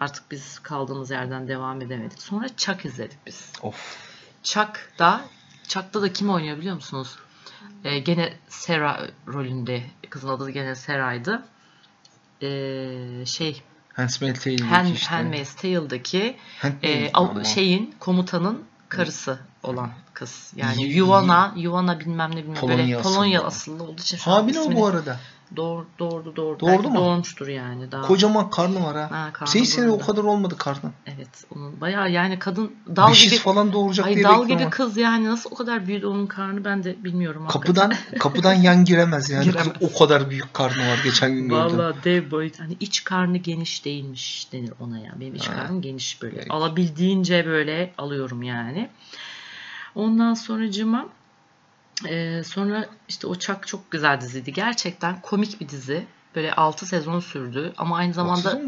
artık 0.00 0.30
biz 0.30 0.58
kaldığımız 0.58 1.10
yerden 1.10 1.48
devam 1.48 1.80
edemedik. 1.82 2.22
Sonra 2.22 2.48
Chuck 2.56 2.84
izledik 2.84 3.18
biz. 3.26 3.52
Of. 3.62 3.96
Chuck'da 4.42 5.20
Chuck'ta 5.68 6.02
da 6.02 6.12
kim 6.12 6.30
oynuyor 6.30 6.58
biliyor 6.58 6.74
musunuz? 6.74 7.16
Ee, 7.84 7.98
gene 7.98 8.32
Sarah 8.48 9.00
rolünde. 9.28 9.82
Kızın 10.10 10.28
adı 10.28 10.50
gene 10.50 10.74
Sarah'ydı. 10.74 11.42
Ee, 12.42 13.26
şey 13.26 13.62
Handmaid's 13.92 14.44
Tale'deki 14.44 14.64
Hand, 14.64 14.88
işte. 14.94 15.06
Handmaid's 15.14 15.54
Tale'daki 15.54 16.36
e, 16.82 17.12
av- 17.12 17.30
ama? 17.30 17.44
şeyin 17.44 17.94
komutanın 17.98 18.64
karısı 18.88 19.38
olan 19.62 19.90
kız. 20.14 20.52
Yani 20.56 20.82
Yuvana, 20.82 21.52
Yuvana 21.56 22.00
bilmem 22.00 22.30
ne 22.30 22.36
bilmem 22.36 22.54
Polonya 22.54 22.78
böyle 22.78 22.96
asıllı. 22.96 23.14
Polonya 23.14 23.42
asıllı 23.42 23.82
olduğu 23.82 24.00
için 24.00 24.18
Hamile 24.18 24.60
o 24.60 24.72
bu 24.72 24.86
arada. 24.86 25.20
Doğru, 25.56 25.86
doğurdu, 25.98 26.36
doğurdu. 26.36 26.60
Doğurdu 26.60 26.72
Belki 26.76 26.88
mu? 26.88 26.94
Doğurmuştur 26.94 27.48
yani. 27.48 27.92
Daha. 27.92 28.02
Kocaman 28.02 28.50
karnı 28.50 28.84
var 28.84 28.96
ha. 28.96 29.08
Ha, 29.10 29.30
karnı 29.32 29.50
Şey 29.50 29.64
sene 29.64 29.90
o 29.90 29.98
kadar 29.98 30.24
olmadı 30.24 30.54
karnı. 30.58 30.90
Evet. 31.06 31.44
Onun 31.56 31.80
bayağı 31.80 32.10
yani 32.10 32.38
kadın 32.38 32.72
dal 32.96 33.10
Beşiz 33.10 33.30
gibi 33.32 33.40
falan 33.40 33.72
doğuracak 33.72 34.06
Ay 34.06 34.14
diye 34.14 34.24
dal 34.24 34.46
gibi 34.48 34.62
ama. 34.62 34.70
kız 34.70 34.96
yani 34.96 35.24
nasıl 35.28 35.50
o 35.52 35.54
kadar 35.54 35.86
büyüdü 35.86 36.06
onun 36.06 36.26
karnı 36.26 36.64
ben 36.64 36.84
de 36.84 37.04
bilmiyorum. 37.04 37.46
hakikaten. 37.46 37.90
Kapıdan 37.90 38.18
kapıdan 38.18 38.54
yan 38.54 38.84
giremez 38.84 39.30
yani. 39.30 39.44
Giremez. 39.44 39.64
Kız 39.72 39.90
o 39.94 39.98
kadar 39.98 40.30
büyük 40.30 40.54
karnı 40.54 40.88
var 40.88 41.00
geçen 41.04 41.34
gün 41.34 41.48
gördüm. 41.48 41.78
Vallahi 41.78 42.04
dev 42.04 42.30
boyut. 42.30 42.60
Hani 42.60 42.76
iç 42.80 43.04
karnı 43.04 43.36
geniş 43.36 43.84
değilmiş 43.84 44.48
denir 44.52 44.72
ona 44.80 44.98
ya. 44.98 45.12
Benim 45.20 45.34
iç 45.34 45.48
Ha. 45.48 45.54
karnım 45.54 45.82
geniş 45.82 46.22
böyle. 46.22 46.36
Peki. 46.36 46.52
Alabildiğince 46.52 47.46
böyle 47.46 47.92
alıyorum 47.98 48.42
yani. 48.42 48.88
Ondan 49.94 50.34
sonracığıma 50.34 51.06
Ee, 52.06 52.42
sonra 52.44 52.86
işte 53.08 53.28
Chuck 53.38 53.66
çok 53.66 53.90
güzel 53.90 54.20
diziydi. 54.20 54.52
Gerçekten 54.52 55.20
komik 55.20 55.60
bir 55.60 55.68
dizi. 55.68 56.06
Böyle 56.34 56.52
6 56.54 56.86
sezon 56.86 57.20
sürdü 57.20 57.72
ama 57.76 57.96
aynı 57.96 58.12
zamanda 58.14 58.60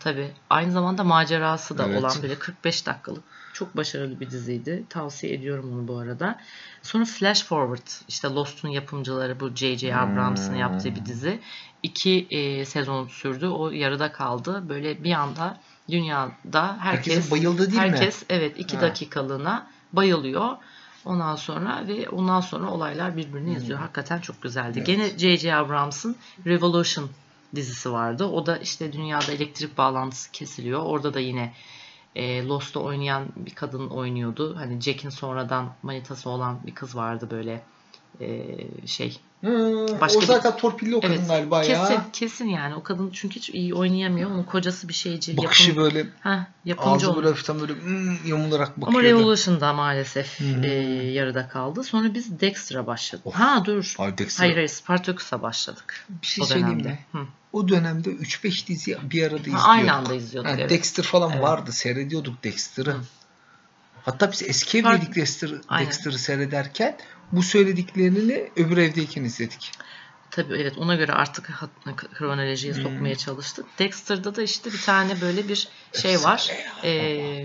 tabii 0.00 0.30
aynı 0.50 0.72
zamanda 0.72 1.04
macerası 1.04 1.78
da 1.78 1.86
Evet. 1.86 1.98
olan 1.98 2.12
böyle 2.22 2.38
45 2.38 2.86
dakikalık 2.86 3.24
çok 3.52 3.76
başarılı 3.76 4.20
bir 4.20 4.30
diziydi. 4.30 4.84
Tavsiye 4.88 5.34
ediyorum 5.34 5.72
onu 5.72 5.88
bu 5.88 5.98
arada. 5.98 6.38
Sonra 6.82 7.04
Flash 7.04 7.44
Forward 7.44 7.86
işte 8.08 8.28
Lost'un 8.28 8.68
yapımcıları 8.68 9.40
bu 9.40 9.50
J.J. 9.54 9.96
Abrams'ın 9.96 10.52
Hmm. 10.52 10.60
yaptığı 10.60 10.94
bir 10.94 11.06
dizi. 11.06 11.40
İki 11.82 12.26
e, 12.30 12.64
sezon 12.64 13.08
sürdü. 13.08 13.46
O 13.46 13.70
yarıda 13.70 14.12
kaldı. 14.12 14.68
Böyle 14.68 15.04
bir 15.04 15.12
anda 15.12 15.60
dünyada 15.90 16.76
herkes 16.80 17.14
Herkesin 17.14 17.30
bayıldı 17.30 17.58
değil 17.70 17.82
mi? 17.82 17.88
herkes 17.90 18.22
evet 18.28 18.58
iki 18.58 18.76
Ha. 18.76 18.82
dakikalığına 18.82 19.66
bayılıyor. 19.92 20.56
Ondan 21.04 21.36
sonra 21.36 21.84
ve 21.88 22.08
ondan 22.08 22.40
sonra 22.40 22.70
olaylar 22.70 23.16
birbirini 23.16 23.48
Hmm. 23.50 23.56
izliyor. 23.56 23.78
Hakikaten 23.78 24.20
çok 24.20 24.42
güzeldi. 24.42 24.72
Evet. 24.76 24.86
Gene 24.86 25.18
J.J. 25.18 25.54
Abrams'ın 25.54 26.16
Revolution 26.46 27.10
dizisi 27.54 27.92
vardı. 27.92 28.24
O 28.24 28.46
da 28.46 28.56
işte 28.56 28.92
dünyada 28.92 29.32
elektrik 29.32 29.78
bağlantısı 29.78 30.32
kesiliyor. 30.32 30.82
Orada 30.82 31.14
da 31.14 31.20
yine 31.20 31.52
e, 32.16 32.46
Lost'ta 32.46 32.80
oynayan 32.80 33.26
bir 33.36 33.54
kadın 33.54 33.88
oynuyordu. 33.88 34.56
Hani 34.56 34.80
Jack'in 34.80 35.10
sonradan 35.10 35.72
manitası 35.82 36.30
olan 36.30 36.58
bir 36.66 36.74
kız 36.74 36.96
vardı 36.96 37.28
böyle 37.30 37.62
e, 38.20 38.56
şey. 38.86 39.20
Hı, 39.44 39.86
Başka 40.00 40.18
o 40.18 40.22
bir- 40.22 40.26
zaten 40.26 40.56
torpilli 40.56 40.96
o 40.96 41.00
kadın 41.00 41.12
Evet, 41.14 41.28
galiba 41.28 41.62
kesin 41.62 41.94
ya. 41.94 42.06
kesin 42.12 42.46
yani 42.48 42.74
o 42.74 42.82
kadın 42.82 43.10
çünkü 43.12 43.36
hiç 43.36 43.50
iyi 43.50 43.74
oynayamıyor. 43.74 44.30
Onun 44.30 44.42
kocası 44.42 44.88
bir 44.88 44.94
şeyci, 44.94 45.36
Bakışı 45.36 45.68
yapım, 45.68 45.84
böyle 45.84 46.06
Heh, 46.22 46.38
yapımcı 46.64 46.90
ağzı 46.90 47.06
olmuş. 47.06 47.16
böyle 47.16 47.28
hafiften 47.28 47.60
böyle 47.60 47.72
hmm, 47.74 48.26
yumularak 48.26 48.72
Ama 48.76 48.86
bakıyordu. 48.86 49.06
Revolution'da 49.06 49.72
maalesef 49.72 50.40
hı. 50.40 50.44
e, 50.66 50.68
yarıda 51.12 51.48
kaldı. 51.48 51.84
Sonra 51.84 52.14
biz 52.14 52.40
Dexter'a 52.40 52.86
başladık. 52.86 53.26
Of. 53.26 53.34
Ha 53.34 53.62
dur. 53.64 53.94
Ay 53.98 54.18
Dexter. 54.18 54.44
Hayır 54.44 54.54
hayır 54.56 54.68
Spartacus'a 54.68 55.42
başladık. 55.42 56.06
Bir 56.22 56.26
şey 56.26 56.42
o 56.42 56.46
söyleyeyim 56.46 56.70
dönemde. 56.70 56.88
mi? 56.88 56.98
Hı. 57.12 57.18
O 57.52 57.68
dönemde 57.68 58.10
3-5 58.10 58.66
dizi 58.66 58.98
bir 59.10 59.22
arada 59.22 59.36
izliyorduk. 59.38 59.64
Ha, 59.64 59.70
aynı 59.70 59.92
anda 59.94 60.14
izliyorduk. 60.14 60.50
Ha, 60.52 60.56
evet. 60.58 60.70
Dexter 60.70 61.02
falan 61.04 61.30
Evet. 61.32 61.42
vardı. 61.42 61.72
Seyrediyorduk 61.72 62.44
Dexter'ı. 62.44 62.96
Hatta 64.04 64.32
biz 64.32 64.42
eski 64.42 64.82
Fark- 64.82 64.96
evdeydik 64.96 65.16
Dexter. 65.16 65.50
Dexter'ı 65.80 66.18
seyrederken 66.18 66.96
bu 67.32 67.42
söylediklerini 67.42 68.50
öbür 68.56 68.76
evdeyken 68.76 69.24
izledik. 69.24 69.72
Tabii 70.30 70.54
evet 70.54 70.78
ona 70.78 70.94
göre 70.94 71.12
artık 71.12 71.50
kronolojiye 72.14 72.74
Hmm. 72.74 72.82
sokmaya 72.82 73.14
çalıştık. 73.16 73.66
Dexter'da 73.78 74.36
da 74.36 74.42
işte 74.42 74.72
bir 74.72 74.80
tane 74.80 75.20
böyle 75.20 75.48
bir 75.48 75.68
şey 75.92 76.16
var. 76.24 76.50
Ee, 76.82 76.90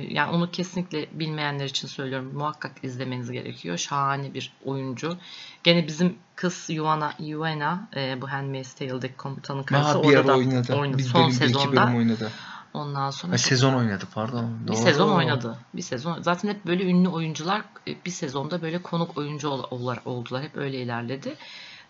yani 0.09 0.31
onu 0.31 0.51
kesinlikle 0.51 1.07
bilmeyenler 1.11 1.65
için 1.65 1.87
söylüyorum. 1.87 2.31
Muhakkak 2.33 2.71
izlemeniz 2.83 3.31
gerekiyor. 3.31 3.77
Şahane 3.77 4.33
bir 4.33 4.53
oyuncu. 4.65 5.17
Gene 5.63 5.87
bizim 5.87 6.15
kız 6.35 6.65
Yuana, 6.69 7.13
Yuena 7.19 7.89
e, 7.95 8.21
bu 8.21 8.31
Handmaid's 8.31 8.73
Tale'deki 8.73 9.15
komutanın 9.17 9.63
karısı 9.63 9.99
orada 9.99 10.37
oynadı. 10.37 10.73
oynadı. 10.75 10.97
Bir 10.97 11.03
Son 11.03 11.21
bölüm, 11.21 11.29
bir 11.29 11.33
iki 11.35 11.37
sezonda. 11.37 11.85
bölüm 11.85 11.95
oynadı. 11.97 12.31
Ondan 12.73 13.11
sonra 13.11 13.37
çok- 13.37 13.47
sezon 13.47 13.73
oynadı 13.73 14.03
pardon. 14.13 14.57
bir 14.63 14.67
Doğru. 14.67 14.77
sezon 14.77 15.09
oynadı. 15.15 15.57
Bir 15.73 15.81
sezon. 15.81 16.21
Zaten 16.21 16.49
hep 16.49 16.65
böyle 16.65 16.83
ünlü 16.83 17.09
oyuncular 17.09 17.61
e, 17.87 17.95
bir 18.05 18.11
sezonda 18.11 18.61
böyle 18.61 18.81
konuk 18.81 19.17
oyuncu 19.17 19.49
oldular. 19.49 20.43
Hep 20.43 20.57
öyle 20.57 20.81
ilerledi. 20.81 21.35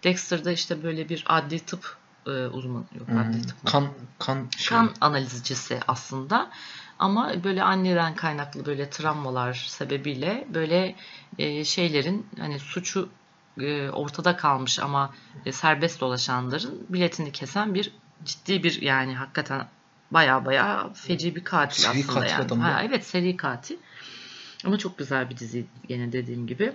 Dexter'da 0.04 0.52
işte 0.52 0.84
böyle 0.84 1.10
bir 1.10 1.24
adli 1.28 1.60
tıp 1.60 1.98
e, 2.26 2.30
uzmanı 2.30 2.84
yok 3.00 3.08
Hmm, 3.08 3.18
adli 3.18 3.42
tıp. 3.42 3.66
Kan 3.66 3.88
kan 4.20 4.48
şey. 4.58 4.78
kan 4.78 4.92
analizcisi 5.02 5.80
aslında. 5.88 6.50
Ama 7.00 7.44
böyle 7.44 7.64
anneden 7.64 8.16
kaynaklı 8.16 8.66
böyle 8.66 8.90
travmalar 8.90 9.54
sebebiyle 9.68 10.48
böyle 10.54 10.96
e, 11.38 11.66
şeylerin 11.66 12.28
hani 12.40 12.60
suçu 12.60 13.10
e, 13.60 13.90
ortada 13.90 14.38
kalmış 14.38 14.80
ama 14.80 15.14
e, 15.46 15.52
serbest 15.52 16.02
dolaşanların 16.02 16.86
biletini 16.90 17.32
kesen 17.32 17.74
bir 17.74 17.92
ciddi 18.26 18.64
bir 18.64 18.82
yani 18.82 19.16
hakikaten 19.16 19.68
baya 20.14 20.46
baya 20.46 20.90
feci 20.94 21.36
bir 21.36 21.44
katil 21.44 21.84
Seri 21.84 22.00
aslında 22.00 22.14
katil 22.14 22.30
yani. 22.32 22.44
adam 22.46 22.60
Ha, 22.60 22.84
evet 22.86 23.06
seri 23.06 23.38
katil. 23.38 23.78
Ama 24.66 24.78
çok 24.78 24.98
güzel 24.98 25.30
bir 25.30 25.38
dizi 25.38 25.66
gene 25.88 26.12
dediğim 26.12 26.48
gibi. 26.48 26.74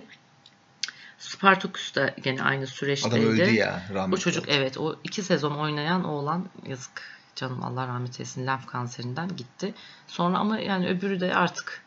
Spartacus 1.17 1.95
da 1.95 2.15
gene 2.23 2.43
aynı 2.43 2.67
süreçteydi. 2.67 3.15
Adam 3.15 3.25
öldü 3.25 3.51
ya. 3.51 3.83
Rahmetli 3.93 4.11
Bu 4.11 4.19
çocuk 4.19 4.43
oldu. 4.43 4.51
evet 4.53 4.77
o 4.77 4.95
iki 5.03 5.23
sezon 5.23 5.51
oynayan 5.51 6.03
oğlan 6.03 6.45
yazık 6.67 7.01
canım 7.35 7.63
Allah 7.63 7.87
rahmet 7.87 8.19
eylesin 8.19 8.47
lenf 8.47 8.65
kanserinden 8.65 9.35
gitti. 9.35 9.73
Sonra 10.07 10.37
ama 10.37 10.59
yani 10.59 10.87
öbürü 10.87 11.19
de 11.19 11.35
artık 11.35 11.83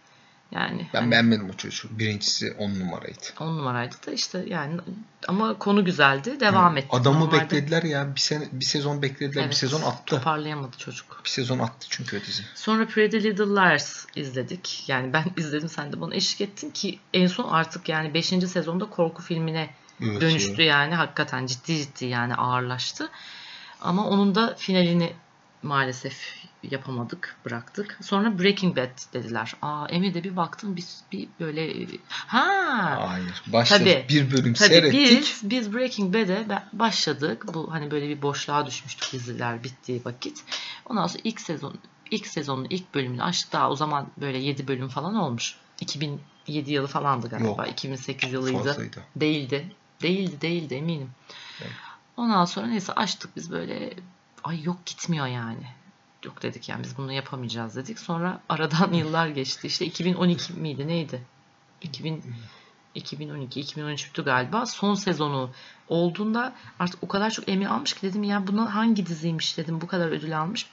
yani 0.53 0.87
Ben 0.95 1.01
hani 1.01 1.11
beğenmedim 1.11 1.51
o 1.51 1.53
çocuğu. 1.53 1.89
Birincisi 1.99 2.55
10 2.59 2.71
numaraydı. 2.81 3.19
on 3.41 3.59
numaraydı 3.59 3.95
da 4.07 4.13
işte 4.13 4.45
yani 4.49 4.81
ama 5.29 5.59
konu 5.59 5.85
güzeldi 5.85 6.41
devam 6.41 6.77
etti. 6.77 6.89
Adamı 6.91 7.21
Normalde- 7.21 7.41
beklediler 7.45 7.83
ya. 7.83 8.15
Bir, 8.15 8.21
sene, 8.21 8.45
bir 8.53 8.65
sezon 8.65 9.03
beklediler. 9.03 9.35
Bir 9.43 9.47
Evet, 9.47 9.57
sezon 9.57 9.83
attı. 9.83 10.17
Toparlayamadı 10.17 10.77
çocuk. 10.79 11.21
Bir 11.25 11.31
sezon 11.31 11.59
attı 11.59 11.87
çünkü 11.91 12.19
o 12.19 12.21
dizi. 12.27 12.43
Sonra 12.55 12.87
Pretty 12.87 13.17
Little 13.17 13.45
Liars 13.45 14.07
izledik. 14.17 14.85
Yani 14.89 15.13
ben 15.13 15.25
izledim 15.37 15.69
sen 15.69 15.93
de 15.93 16.01
bana 16.01 16.15
eşlik 16.15 16.41
ettin 16.41 16.71
ki 16.71 16.99
en 17.15 17.27
son 17.27 17.49
artık 17.49 17.89
yani 17.89 18.15
5. 18.15 18.27
sezonda 18.27 18.85
korku 18.85 19.23
filmine 19.23 19.71
Evet, 20.03 20.21
dönüştü 20.21 20.63
yani 20.63 20.95
hakikaten 20.95 21.47
ciddi 21.47 21.77
ciddi 21.77 22.05
yani 22.05 22.35
ağırlaştı. 22.35 23.09
Ama 23.81 24.07
onun 24.07 24.35
da 24.35 24.55
finalini 24.59 25.13
maalesef 25.63 26.43
yapamadık, 26.63 27.37
bıraktık. 27.45 27.99
Sonra 28.03 28.39
Breaking 28.39 28.77
Bad 28.77 29.13
dediler. 29.13 29.55
Aa 29.63 29.87
Emi 29.89 30.15
de 30.15 30.25
bir 30.25 30.37
baktım 30.37 30.77
biz 30.77 31.03
bir 31.13 31.29
böyle 31.41 31.87
ha 32.09 33.09
Hayır. 33.11 33.43
Başladık. 33.47 33.85
Tabii. 33.85 34.07
Bir 34.09 34.33
bölüm 34.33 34.55
Tabii 34.55 34.69
seyrettik. 34.69 35.21
biz 35.21 35.41
biz 35.51 35.75
Breaking 35.75 36.15
Bad'e 36.15 36.63
başladık. 36.73 37.45
Bu 37.55 37.73
hani 37.73 37.91
böyle 37.91 38.09
bir 38.09 38.23
boşluğa 38.23 38.67
düşmüştük 38.67 39.13
diziler 39.13 39.65
bittiği 39.65 40.03
vakit. 40.05 40.45
Ondan 40.87 41.07
sonra 41.07 41.21
ilk 41.25 41.41
sezon 41.41 41.79
ilk 42.11 42.27
sezonun 42.27 42.67
ilk 42.71 42.95
bölümünü 42.95 43.23
açtık. 43.23 43.53
Daha 43.53 43.71
o 43.71 43.77
zaman 43.77 44.07
böyle 44.17 44.39
7 44.39 44.69
bölüm 44.69 44.89
falan 44.89 45.15
olmuş. 45.15 45.57
2007 45.81 46.73
yılı 46.73 46.87
falandı 46.87 47.29
galiba. 47.29 47.49
Yok. 47.49 47.69
2008 47.73 48.33
yılıydı. 48.33 48.59
Fazlaydı. 48.59 49.03
Değildi. 49.17 49.73
Değildi, 50.03 50.41
değildi 50.41 50.75
eminim. 50.75 51.11
Evet. 51.61 51.73
Ondan 52.17 52.45
sonra 52.45 52.67
neyse 52.67 52.93
açtık 52.93 53.37
biz 53.37 53.51
böyle 53.51 53.93
ay 54.45 54.63
yok 54.63 54.87
gitmiyor 54.87 55.27
yani. 55.27 55.67
Yok 56.25 56.43
dedik 56.43 56.69
yani 56.69 56.85
biz 56.85 56.99
bunu 56.99 57.13
yapamayacağız 57.13 57.77
dedik. 57.77 57.99
Sonra 57.99 58.41
aradan 58.49 58.93
yıllar 58.93 59.29
geçti. 59.29 59.67
İşte 59.67 59.87
2012 59.87 60.53
miydi 60.53 60.89
neydi? 60.89 61.23
2000 61.81 62.25
2012 62.95 63.61
2013 63.61 64.09
bitti 64.09 64.23
galiba. 64.23 64.67
Son 64.67 64.95
sezonu 64.95 65.51
olduğunda 65.89 66.53
artık 66.79 67.03
o 67.03 67.09
kadar 67.09 67.31
çok 67.31 67.49
Emmy 67.49 67.67
almış 67.67 67.93
ki 67.93 68.03
dedim 68.03 68.23
ya 68.23 68.47
bunu 68.47 68.75
hangi 68.75 69.07
diziymiş 69.07 69.59
dedim 69.59 69.81
bu 69.81 69.87
kadar 69.87 70.09
ödül 70.09 70.39
almış. 70.39 70.67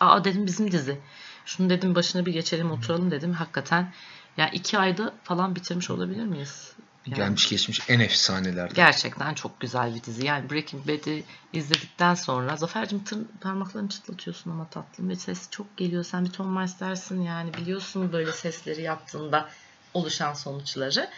Aa 0.00 0.24
dedim 0.24 0.46
bizim 0.46 0.72
dizi. 0.72 1.00
Şunu 1.44 1.70
dedim 1.70 1.94
başına 1.94 2.26
bir 2.26 2.32
geçelim 2.32 2.70
oturalım 2.70 3.10
dedim. 3.10 3.32
Hakikaten 3.32 3.92
yani 4.36 4.50
iki 4.52 4.78
ayda 4.78 5.14
falan 5.22 5.54
bitirmiş 5.54 5.90
olabilir 5.90 6.24
miyiz? 6.24 6.72
Yani 7.06 7.16
Gelmiş 7.16 7.48
geçmiş 7.48 7.80
en 7.88 8.00
efsanelerden. 8.00 8.74
Gerçekten 8.74 9.34
çok 9.34 9.60
güzel 9.60 9.94
bir 9.94 10.02
dizi. 10.02 10.26
Yani 10.26 10.50
Breaking 10.50 10.88
Bad'i 10.88 11.24
izledikten 11.52 12.14
sonra 12.14 12.56
Zafer'cim 12.56 13.04
tır, 13.04 13.18
parmaklarını 13.40 13.88
çıtlatıyorsun 13.88 14.50
ama 14.50 14.68
tatlım 14.68 15.08
ve 15.08 15.16
ses 15.16 15.50
çok 15.50 15.76
geliyor. 15.76 16.04
Sen 16.04 16.24
bir 16.24 16.30
ton 16.30 16.48
Mars 16.48 16.80
dersin 16.80 17.22
yani 17.22 17.54
biliyorsun 17.54 18.12
böyle 18.12 18.32
sesleri 18.32 18.82
yaptığında 18.82 19.48
oluşan 19.94 20.34
sonuçları. 20.34 21.10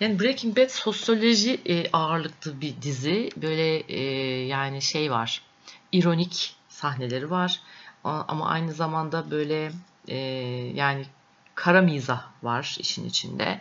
Yani 0.00 0.20
Breaking 0.20 0.58
Bad 0.58 0.68
sosyoloji 0.68 1.60
e, 1.66 1.90
ağırlıklı 1.92 2.60
bir 2.60 2.82
dizi. 2.82 3.30
Böyle 3.36 3.78
e, 3.78 4.00
yani 4.46 4.82
şey 4.82 5.10
var. 5.10 5.42
ironik 5.92 6.56
sahneleri 6.68 7.30
var. 7.30 7.60
Ama 8.04 8.48
aynı 8.48 8.72
zamanda 8.72 9.30
böyle 9.30 9.72
e, 10.08 10.16
yani 10.74 11.06
kara 11.54 11.82
mizah 11.82 12.22
var 12.42 12.76
işin 12.78 13.08
içinde. 13.08 13.60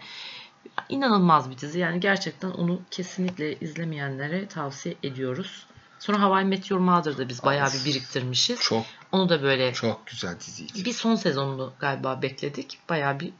İnanılmaz 0.90 1.50
bir 1.52 1.58
dizi. 1.58 1.80
Yani 1.80 2.00
gerçekten 2.00 2.52
onu 2.52 2.82
kesinlikle 2.92 3.60
izlemeyenlere 3.60 4.48
tavsiye 4.48 4.96
ediyoruz. 5.04 5.66
Sonra 6.00 6.22
Hawaii 6.22 6.46
Meteor 6.46 6.80
Mother'da 6.80 7.30
biz 7.30 7.44
bayağı 7.44 7.70
bir 7.74 7.86
biriktirmişiz. 7.86 8.60
Çok 8.60 8.86
Onu 9.12 9.30
da 9.30 9.44
böyle 9.44 9.74
çok 9.74 10.08
güzel 10.08 10.40
diziydi. 10.40 10.86
bir 10.86 10.94
son 10.94 11.16
sezonunu 11.16 11.74
galiba 11.80 12.22
bekledik. 12.22 12.80
Bayağı 12.90 13.20
bir 13.20 13.34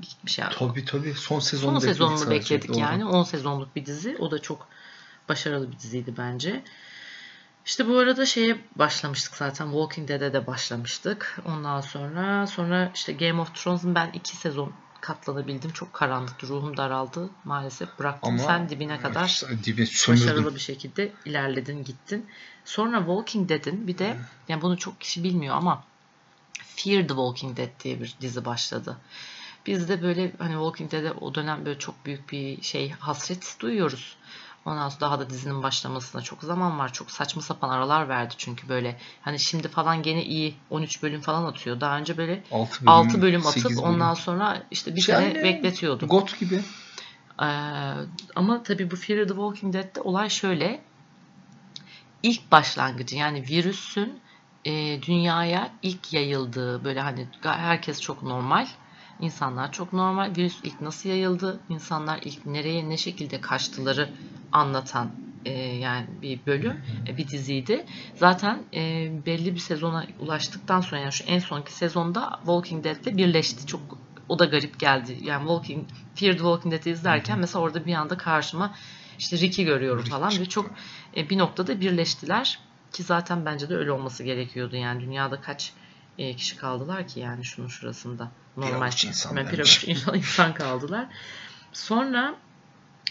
gitmiş 0.00 0.38
yani. 0.38 0.52
Tabii 0.58 0.84
tabii. 0.84 1.14
Son 1.14 1.38
sezonu 1.38 1.66
Son 1.70 1.74
bekledik 1.76 1.94
sezonunu 1.94 2.18
sadece. 2.18 2.40
bekledik 2.40 2.68
Doğru. 2.68 2.78
yani. 2.78 3.04
10 3.04 3.22
sezonluk 3.22 3.76
bir 3.76 3.86
dizi. 3.86 4.16
O 4.18 4.30
da 4.30 4.38
çok 4.42 4.68
başarılı 5.28 5.72
bir 5.72 5.78
diziydi 5.78 6.14
bence. 6.18 6.62
İşte 7.66 7.88
bu 7.88 7.98
arada 7.98 8.26
şeye 8.26 8.58
başlamıştık 8.76 9.36
zaten. 9.36 9.64
Walking 9.66 10.08
Dead'e 10.08 10.32
de 10.32 10.46
başlamıştık. 10.46 11.38
Ondan 11.46 11.80
sonra 11.80 12.46
sonra 12.46 12.90
işte 12.94 13.12
Game 13.12 13.40
of 13.40 13.54
Thrones'un 13.54 13.94
ben 13.94 14.10
iki 14.14 14.36
sezon 14.36 14.72
katlanabildim. 15.04 15.70
Çok 15.70 15.92
karanlıktı. 15.92 16.48
Ruhum 16.48 16.76
daraldı. 16.76 17.30
Maalesef 17.44 17.98
bıraktım. 17.98 18.34
Ama 18.34 18.42
Sen 18.42 18.68
dibine 18.68 19.00
kadar 19.00 19.42
dibe 19.64 19.82
başarılı 19.82 20.54
bir 20.54 20.60
şekilde 20.60 21.12
ilerledin 21.24 21.84
gittin. 21.84 22.26
Sonra 22.64 22.98
Walking 22.98 23.48
Dead'in 23.48 23.86
bir 23.86 23.98
de 23.98 24.16
yani 24.48 24.62
bunu 24.62 24.78
çok 24.78 25.00
kişi 25.00 25.24
bilmiyor 25.24 25.56
ama 25.56 25.84
Fear 26.76 27.02
the 27.02 27.08
Walking 27.08 27.56
Dead 27.56 27.84
diye 27.84 28.00
bir 28.00 28.14
dizi 28.20 28.44
başladı. 28.44 28.96
Biz 29.66 29.88
de 29.88 30.02
böyle 30.02 30.32
hani 30.38 30.52
Walking 30.52 30.92
Dead'e 30.92 31.12
o 31.12 31.34
dönem 31.34 31.66
böyle 31.66 31.78
çok 31.78 32.06
büyük 32.06 32.32
bir 32.32 32.62
şey 32.62 32.90
hasret 32.90 33.56
duyuyoruz. 33.60 34.16
Ondan 34.64 34.88
sonra 34.88 35.00
daha 35.00 35.20
da 35.20 35.30
dizinin 35.30 35.62
başlamasına 35.62 36.22
çok 36.22 36.42
zaman 36.42 36.78
var. 36.78 36.92
Çok 36.92 37.10
saçma 37.10 37.42
sapan 37.42 37.68
aralar 37.68 38.08
verdi 38.08 38.34
çünkü 38.38 38.68
böyle. 38.68 38.98
Hani 39.22 39.38
şimdi 39.38 39.68
falan 39.68 40.02
gene 40.02 40.24
iyi 40.24 40.54
13 40.70 41.02
bölüm 41.02 41.20
falan 41.20 41.44
atıyor. 41.44 41.80
Daha 41.80 41.98
önce 41.98 42.16
böyle 42.16 42.42
6 42.52 42.80
bölüm, 42.80 42.92
6 42.92 43.22
bölüm 43.22 43.42
8 43.42 43.66
atıp 43.66 43.84
ondan 43.84 44.14
sonra 44.14 44.62
işte 44.70 44.96
bir 44.96 45.00
Şey 45.00 45.14
sene 45.14 45.26
aynı 45.26 45.42
bekletiyordu. 45.42 46.06
GOT 46.06 46.40
gibi. 46.40 46.62
Ee, 47.42 47.44
ama 48.36 48.62
tabii 48.62 48.90
bu 48.90 48.96
Fear 48.96 49.18
the 49.22 49.28
Walking 49.28 49.74
Dead'de 49.74 50.00
olay 50.00 50.30
şöyle. 50.30 50.84
İlk 52.22 52.52
başlangıcı 52.52 53.16
yani 53.16 53.48
virüsün 53.48 54.20
e, 54.64 55.02
dünyaya 55.02 55.72
ilk 55.82 56.12
yayıldığı 56.12 56.84
böyle 56.84 57.00
hani 57.00 57.28
herkes 57.42 58.00
çok 58.00 58.22
normal. 58.22 58.66
İnsanlar 59.18 59.72
çok 59.72 59.92
normal. 59.92 60.36
Virüs 60.36 60.60
ilk 60.62 60.80
nasıl 60.80 61.08
yayıldı? 61.08 61.60
insanlar 61.68 62.20
ilk 62.24 62.46
nereye 62.46 62.88
ne 62.88 62.96
şekilde 62.96 63.40
kaçtıları 63.40 64.08
anlatan 64.52 65.10
e, 65.44 65.50
yani 65.60 66.06
bir 66.22 66.46
bölüm, 66.46 66.80
e, 67.08 67.16
bir 67.16 67.28
diziydi. 67.28 67.84
Zaten 68.16 68.58
e, 68.74 68.80
belli 69.26 69.54
bir 69.54 69.60
sezona 69.60 70.06
ulaştıktan 70.18 70.80
sonra 70.80 71.00
yani 71.00 71.12
şu 71.12 71.24
en 71.24 71.38
sonki 71.38 71.72
sezonda 71.72 72.30
Walking 72.36 72.84
Dead'le 72.84 73.16
birleşti. 73.16 73.66
Çok 73.66 73.80
o 74.28 74.38
da 74.38 74.44
garip 74.44 74.80
geldi. 74.80 75.18
Yani 75.22 75.40
Walking 75.40 75.88
Fear 76.14 76.32
the 76.32 76.38
Walking 76.38 76.74
Dead'i 76.74 76.90
izlerken 76.90 77.38
mesela 77.38 77.62
orada 77.62 77.86
bir 77.86 77.94
anda 77.94 78.16
karşıma 78.16 78.74
işte 79.18 79.38
Rick'i 79.38 79.64
görüyorum 79.64 80.00
Rick 80.00 80.10
falan 80.10 80.38
ve 80.40 80.46
çok 80.46 80.70
e, 81.16 81.30
bir 81.30 81.38
noktada 81.38 81.80
birleştiler 81.80 82.58
ki 82.92 83.02
zaten 83.02 83.44
bence 83.46 83.68
de 83.68 83.76
öyle 83.76 83.92
olması 83.92 84.24
gerekiyordu. 84.24 84.76
Yani 84.76 85.00
dünyada 85.00 85.40
kaç 85.40 85.72
e, 86.18 86.36
kişi 86.36 86.56
kaldılar 86.56 87.08
ki 87.08 87.20
yani 87.20 87.44
şunun 87.44 87.68
şurasında. 87.68 88.30
Normal 88.56 88.86
avuç 88.86 89.04
insan 89.04 89.36
bir 89.36 89.46
bence. 89.46 89.56
avuç 89.56 89.84
insan, 89.88 90.14
insan 90.14 90.54
kaldılar. 90.54 91.06
Sonra 91.72 92.34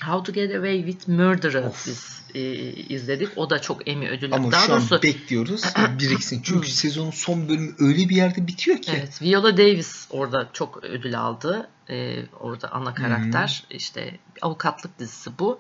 How 0.02 0.24
to 0.24 0.34
Get 0.34 0.56
Away 0.56 0.86
with 0.86 1.08
Murder'ı 1.08 1.72
biz 1.88 2.24
e, 2.36 2.42
izledik. 2.74 3.30
O 3.36 3.50
da 3.50 3.62
çok 3.62 3.88
Emmy 3.88 4.10
ödüllü. 4.10 4.36
Ama 4.36 4.52
Daha 4.52 4.66
şu 4.66 4.74
an 4.74 4.80
doğrusu 4.80 5.04
bekliyoruz 5.04 5.64
biriksin. 6.00 6.42
Çünkü 6.44 6.72
sezonun 6.72 7.12
son 7.12 7.50
bölümü 7.50 7.76
öyle 7.80 8.10
bir 8.10 8.16
yerde 8.16 8.48
bitiyor 8.48 8.82
ki. 8.82 8.92
Evet, 8.96 9.22
Viola 9.22 9.58
Davis 9.58 10.08
orada 10.10 10.50
çok 10.54 10.84
ödül 10.84 11.20
aldı. 11.20 11.70
Ee, 11.90 12.26
orada 12.40 12.72
ana 12.72 12.94
karakter. 12.94 13.64
İşte 13.70 14.20
avukatlık 14.42 15.00
dizisi 15.00 15.40
bu. 15.40 15.60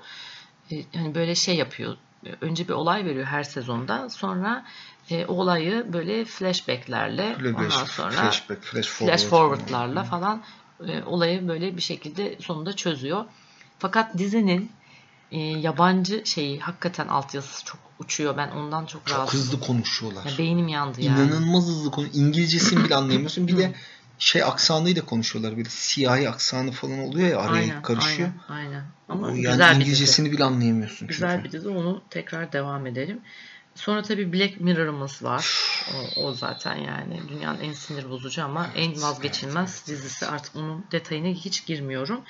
Ee, 0.71 0.75
yani 0.93 1.15
böyle 1.15 1.35
şey 1.35 1.55
yapıyor. 1.55 1.97
Önce 2.41 2.67
bir 2.67 2.73
olay 2.73 3.05
veriyor 3.05 3.25
her 3.25 3.43
sezonda. 3.43 4.09
Sonra 4.09 4.65
e, 5.10 5.25
olayı 5.25 5.93
böyle 5.93 6.25
flashbacklerle 6.25 7.36
Böyle 7.39 7.50
ondan 7.57 7.69
flash- 7.69 7.88
sonra 7.91 8.12
flashback, 8.12 8.63
flash 8.63 8.88
forward. 8.88 9.17
flash 9.19 9.29
forwardlarla 9.29 10.03
falan 10.03 10.43
e, 10.88 11.03
olayı 11.03 11.48
böyle 11.48 11.77
bir 11.77 11.81
şekilde 11.81 12.38
sonunda 12.41 12.75
çözüyor. 12.75 13.25
Fakat 13.79 14.17
dizinin 14.17 14.72
e, 15.31 15.39
yabancı 15.39 16.22
şeyi 16.25 16.60
hakikaten 16.60 17.07
altyazısı 17.07 17.65
çok 17.65 17.79
uçuyor. 18.00 18.38
Ben 18.38 18.51
ondan 18.51 18.86
çok, 18.86 19.05
Çok 19.07 19.17
rahatsızım. 19.17 19.45
hızlı 19.45 19.60
konuşuyorlar. 19.67 20.25
Ya 20.25 20.38
beynim 20.38 20.67
yandı 20.67 21.01
yani. 21.01 21.19
İnanılmaz 21.22 21.63
hızlı 21.67 21.91
konu. 21.91 22.07
İngilizcesini 22.13 22.83
bile 22.83 22.95
anlayamıyorsun. 22.95 23.48
Bir 23.48 23.57
de 23.57 23.74
şey 24.19 24.43
aksanıyla 24.43 25.05
konuşuyorlar. 25.05 25.57
Böyle 25.57 25.69
siyahi 25.69 26.29
aksanı 26.29 26.72
falan 26.72 27.00
oluyor 27.00 27.29
ya 27.29 27.39
araya 27.39 27.51
Aynen, 27.62 27.81
karışıyor. 27.81 28.29
Aynen, 28.50 28.67
aynen. 28.69 28.83
Ama 29.10 29.27
O 29.27 29.29
yani 29.29 29.38
güzel 29.38 29.57
bir 29.57 29.63
dizi. 29.69 29.81
İngilizcesini 29.81 30.31
bile 30.31 30.43
anlayamıyorsun 30.43 31.07
Güzel 31.07 31.31
çünkü. 31.36 31.43
bir 31.43 31.51
dizi. 31.51 31.69
Onu 31.69 32.01
tekrar 32.10 32.53
devam 32.53 32.88
edelim. 32.88 33.22
Sonra 33.75 34.01
tabii 34.01 34.34
Black 34.34 34.62
Mirror'ımız 34.62 35.24
var. 35.24 35.48
O, 36.18 36.24
o 36.24 36.34
zaten 36.34 36.75
yani 36.75 37.21
dünyanın 37.30 37.60
en 37.60 37.74
sinir 37.74 38.10
bozucu 38.10 38.43
ama 38.43 38.69
en 38.76 39.02
vazgeçilmez 39.02 39.88
dizisi. 39.88 40.28
Artık 40.28 40.56
onun 40.56 40.86
detayına 40.91 41.28
hiç 41.28 41.65
girmiyorum. 41.65 42.21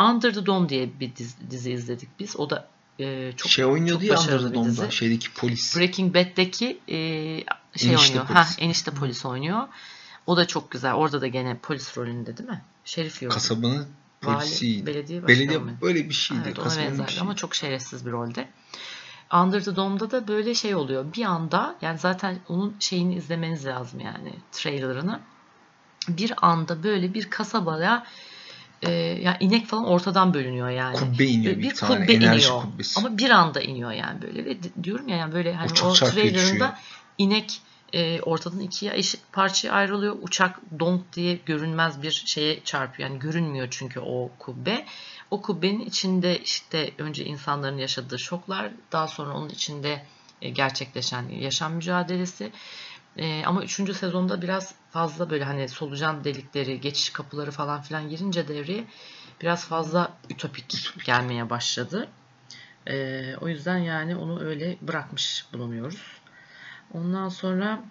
Under 0.00 0.34
the 0.34 0.46
Dome 0.46 0.68
diye 0.68 1.00
bir 1.00 1.16
dizi, 1.16 1.50
dizi 1.50 1.72
izledik 1.72 2.08
biz. 2.20 2.36
O 2.36 2.50
da 2.50 2.68
e, 3.00 3.32
çok 3.36 3.50
şey 3.52 3.64
oynuyordu 3.64 4.06
çok 4.06 4.10
ya 4.28 4.34
Under 4.36 4.48
the. 4.48 4.54
Dome'da. 4.54 4.90
Şeydeki 4.90 5.32
polis. 5.34 5.76
Breaking 5.76 6.14
Bad'deki 6.14 6.78
e, 6.88 6.94
şey 7.76 7.90
Enişte 7.90 8.08
oynuyor. 8.08 8.26
polis. 8.26 8.34
Ha, 8.36 8.46
enişte 8.58 8.90
polis 8.90 9.24
oynuyor. 9.26 9.68
O 10.26 10.36
da 10.36 10.46
çok 10.46 10.70
güzel. 10.70 10.92
Orada 10.94 11.20
da 11.20 11.26
gene 11.26 11.56
polis 11.62 11.96
rolünde 11.96 12.36
değil 12.36 12.48
mi? 12.48 12.62
Şerif 12.84 13.22
yok. 13.22 13.32
Kasabanın 13.32 13.88
polisiydi. 14.20 14.86
belediye 14.86 15.22
başkanı 15.22 15.38
Belediye 15.38 15.58
mı? 15.58 15.72
böyle 15.82 16.08
bir 16.08 16.14
şeydi. 16.14 16.40
Evet 16.46 16.58
ona 16.58 16.64
Kasabanın 16.64 16.92
bir 16.92 16.98
benzer 16.98 17.12
şey. 17.12 17.20
ama 17.20 17.36
çok 17.36 17.54
şerefsiz 17.54 18.06
bir 18.06 18.10
rolde. 18.10 18.48
Under 19.34 19.64
the 19.64 19.76
Dome'da 19.76 20.10
da 20.10 20.28
böyle 20.28 20.54
şey 20.54 20.74
oluyor. 20.74 21.12
Bir 21.16 21.24
anda 21.24 21.76
yani 21.82 21.98
zaten 21.98 22.38
onun 22.48 22.76
şeyini 22.80 23.14
izlemeniz 23.14 23.66
lazım 23.66 24.00
yani 24.00 24.32
trailerını. 24.52 25.20
Bir 26.08 26.32
anda 26.42 26.82
böyle 26.82 27.14
bir 27.14 27.30
kasabaya 27.30 28.06
e, 28.82 28.90
yani 28.92 29.36
inek 29.40 29.66
falan 29.66 29.84
ortadan 29.84 30.34
bölünüyor 30.34 30.68
yani. 30.70 30.96
Kubbe 30.96 31.24
iniyor 31.24 31.56
bir 31.56 31.62
bir 31.62 31.74
tane. 31.74 32.00
kubbe 32.00 32.12
Enerji 32.12 32.46
iniyor. 32.46 32.62
kubbesi. 32.62 33.00
Ama 33.00 33.18
bir 33.18 33.30
anda 33.30 33.60
iniyor 33.60 33.90
yani 33.92 34.22
böyle. 34.22 34.44
Ve 34.44 34.62
di- 34.62 34.84
diyorum 34.84 35.08
ya 35.08 35.16
yani 35.16 35.34
böyle 35.34 35.54
hani 35.54 35.72
Uçak 35.72 35.86
o 35.86 35.92
trailerında 35.94 36.78
inek 37.18 37.60
e, 37.92 38.20
ortadan 38.20 38.60
ikiye 38.60 38.92
eşit 38.94 39.20
parçaya 39.32 39.70
ayrılıyor. 39.72 40.16
Uçak 40.22 40.60
donk 40.80 41.12
diye 41.12 41.38
görünmez 41.46 42.02
bir 42.02 42.22
şeye 42.26 42.64
çarpıyor. 42.64 43.08
Yani 43.08 43.18
görünmüyor 43.18 43.68
çünkü 43.70 44.00
o 44.00 44.30
kubbe. 44.38 44.84
O 45.30 45.42
kubbenin 45.42 45.80
içinde 45.80 46.38
işte 46.38 46.90
önce 46.98 47.24
insanların 47.24 47.78
yaşadığı 47.78 48.18
şoklar, 48.18 48.72
daha 48.92 49.08
sonra 49.08 49.34
onun 49.34 49.48
içinde 49.48 50.04
e, 50.42 50.50
gerçekleşen 50.50 51.28
yaşam 51.28 51.74
mücadelesi. 51.74 52.52
E, 53.16 53.44
ama 53.46 53.62
3. 53.62 53.96
sezonda 53.96 54.42
biraz 54.42 54.74
fazla 54.90 55.30
böyle 55.30 55.44
hani 55.44 55.68
solucan 55.68 56.24
delikleri, 56.24 56.80
geçiş 56.80 57.10
kapıları 57.10 57.50
falan 57.50 57.82
filan 57.82 58.08
girince 58.08 58.48
devreye 58.48 58.84
biraz 59.40 59.66
fazla 59.66 60.16
ütopik 60.30 60.94
gelmeye 61.04 61.50
başladı. 61.50 62.08
E, 62.86 63.36
o 63.40 63.48
yüzden 63.48 63.78
yani 63.78 64.16
onu 64.16 64.40
öyle 64.40 64.76
bırakmış 64.82 65.44
bulunuyoruz. 65.52 66.02
Ondan 66.94 67.28
sonra 67.28 67.82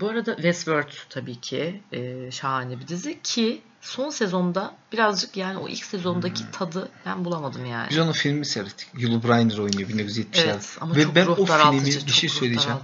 bu 0.00 0.08
arada 0.08 0.34
Westworld 0.34 0.92
tabii 1.08 1.40
ki 1.40 1.82
şahane 2.30 2.80
bir 2.80 2.88
dizi 2.88 3.22
ki 3.22 3.62
son 3.82 4.10
sezonda 4.10 4.74
birazcık 4.92 5.36
yani 5.36 5.58
o 5.58 5.68
ilk 5.68 5.84
sezondaki 5.84 6.50
tadı 6.52 6.88
ben 7.06 7.24
bulamadım 7.24 7.66
yani. 7.66 7.90
Biz 7.90 7.98
onun 7.98 8.12
filmi 8.12 8.46
seyrettik. 8.46 8.88
Yul 8.98 9.22
Brynner 9.22 9.58
oynuyor 9.58 9.88
1970'lerde. 9.88 10.24
Evet 10.34 10.76
ama 10.80 10.96
Ve 10.96 11.02
çok 11.02 11.14
ben 11.14 11.26
o 11.26 11.46
filmi 11.46 11.84
bir 12.06 12.12
şey 12.12 12.28
söyleyeceğim. 12.28 12.78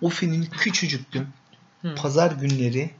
O 0.00 0.08
filmi 0.08 0.50
küçücüktüm. 0.50 1.28
Hı. 1.82 1.94
Pazar 1.94 2.30
günleri 2.32 2.90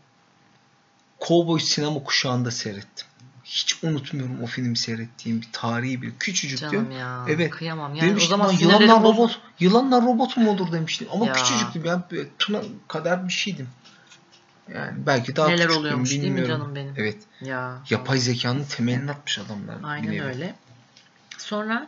Cowboy 1.28 1.60
sinema 1.60 2.02
kuşağında 2.04 2.50
seyrettim. 2.50 3.06
Hiç 3.44 3.84
unutmuyorum 3.84 4.42
o 4.42 4.46
filmi 4.46 4.76
seyrettiğim 4.76 5.40
bir 5.40 5.48
tarihi 5.52 6.02
bir 6.02 6.12
küçücüktüm. 6.18 6.70
Canım 6.70 6.90
ya. 6.90 7.24
Evet. 7.28 7.50
Kıyamam. 7.50 7.94
Yani 7.94 8.08
demiştim 8.10 8.34
o 8.34 8.36
zaman 8.36 8.48
"Lan 8.48 8.56
sinirlerim 8.56 8.82
yılanlar 8.82 9.02
robot, 9.12 9.40
yılanlar 9.60 10.02
robot 10.04 10.36
mu 10.36 10.50
olur 10.50 10.72
demiştim. 10.72 11.08
Ama 11.12 11.26
Ya. 11.26 11.32
küçücüktüm 11.32 11.84
ben 11.84 12.04
Tuna 12.38 12.62
kadar 12.88 13.28
bir 13.28 13.32
şeydim. 13.32 13.68
Yani 14.74 15.06
belki 15.06 15.36
daha 15.36 15.48
Neler 15.48 15.68
oluyormuş 15.68 16.10
değil 16.10 16.22
mi 16.22 16.26
bilmiyorum. 16.26 16.48
canım 16.54 16.74
benim? 16.74 16.94
Evet. 16.96 17.16
Ya. 17.40 17.78
Yapay 17.90 18.18
zekanın 18.18 18.64
temelini 18.64 19.10
atmış 19.10 19.38
adamlar. 19.38 19.76
Aynen 19.82 20.18
öyle. 20.18 20.54
Sonra 21.38 21.86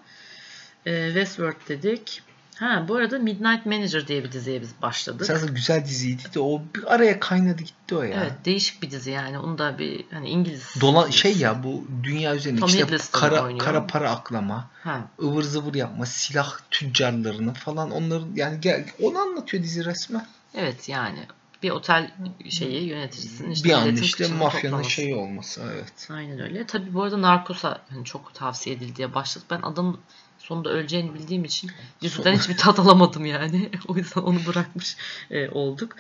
e, 0.87 1.07
Westworld 1.07 1.69
dedik. 1.69 2.23
Ha 2.55 2.85
bu 2.89 2.97
arada 2.97 3.19
Midnight 3.19 3.67
Manager 3.67 4.09
diye 4.09 4.25
bir 4.25 4.33
diziye 4.33 4.61
biz 4.63 4.71
başladık. 4.83 5.21
Esasında 5.23 5.53
güzel 5.53 5.85
diziydi 5.85 6.23
de 6.35 6.41
o 6.41 6.63
bir 6.77 6.95
araya 6.95 7.21
kaynadı 7.21 7.63
gitti 7.63 7.95
o 7.95 8.03
ya. 8.03 8.23
Evet 8.23 8.33
değişik 8.45 8.83
bir 8.83 8.91
dizi 8.91 9.11
yani. 9.11 9.39
Onu 9.39 9.59
da 9.59 9.79
bir 9.79 10.05
hani 10.11 10.29
İngiliz 10.29 10.75
Dola 10.81 11.11
şey 11.11 11.37
ya 11.37 11.63
bu 11.63 11.85
dünya 12.03 12.35
üzerinde 12.35 12.61
Tom 12.61 12.69
işte 12.69 12.83
Hiddleston 12.87 13.21
kara 13.21 13.43
oynuyor. 13.45 13.65
kara 13.65 13.87
para 13.87 14.11
aklama, 14.11 14.71
Ha, 14.85 15.01
ıvır 15.23 15.43
zıvır 15.43 15.75
yapma, 15.75 16.07
silah 16.07 16.57
tüccarlarını 16.71 17.55
falan 17.55 17.91
onların 17.91 18.29
yani 18.35 18.61
gel, 18.61 18.85
onu 19.03 19.19
anlatıyor 19.19 19.63
dizi 19.63 19.85
resmen. 19.85 20.27
evet 20.55 20.89
yani 20.89 21.19
bir 21.65 21.71
otel 21.71 22.11
şeyi 22.51 22.85
yöneticisinin 22.89 23.51
işte 23.51 23.69
bir 23.69 23.75
milletin 23.75 24.03
işte 24.03 24.29
mafyanın 24.29 24.63
toplaması. 24.63 24.91
şeyi 24.91 25.15
olması 25.15 25.71
evet. 25.75 26.09
Aynen 26.11 26.41
öyle. 26.41 26.67
Tabii 26.67 26.95
bu 26.95 27.03
arada 27.03 27.23
Narcos'a 27.23 27.83
hani 27.91 28.05
çok 28.05 28.35
tavsiye 28.35 28.77
edildi 28.77 28.97
diye 28.97 29.15
başladık. 29.15 29.47
Ben 29.51 29.63
adam 29.63 29.99
sonunda 30.39 30.71
öleceğini 30.71 31.15
bildiğim 31.15 31.45
için 31.45 31.71
Son- 32.09 32.33
hiçbir 32.33 32.57
tat 32.57 32.79
alamadım 32.79 33.27
yani. 33.27 33.71
o 33.89 33.97
yüzden 33.97 34.21
onu 34.21 34.47
bırakmış 34.47 34.97
e, 35.31 35.49
olduk. 35.49 35.97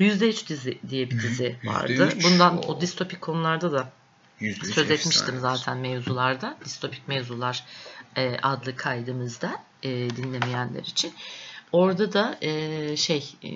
%3 0.00 0.48
dizi 0.48 0.78
diye 0.90 1.10
bir 1.10 1.22
dizi 1.22 1.56
vardı. 1.64 1.92
%3, 1.92 2.24
Bundan 2.24 2.58
o. 2.58 2.60
o 2.60 2.80
distopik 2.80 3.20
konularda 3.20 3.72
da 3.72 3.92
Yüzde 4.40 4.66
üç 4.66 4.74
söz 4.74 4.90
etmiştim 4.90 5.34
efsane. 5.34 5.56
zaten 5.56 5.78
mevzularda. 5.78 6.56
Distopik 6.64 7.08
mevzular 7.08 7.64
e, 8.16 8.36
adlı 8.42 8.76
kaydımızda 8.76 9.62
e, 9.82 9.90
dinlemeyenler 9.90 10.80
için. 10.82 11.12
Orada 11.72 12.12
da 12.12 12.38
e, 12.40 12.96
şey 12.96 13.34
e, 13.44 13.48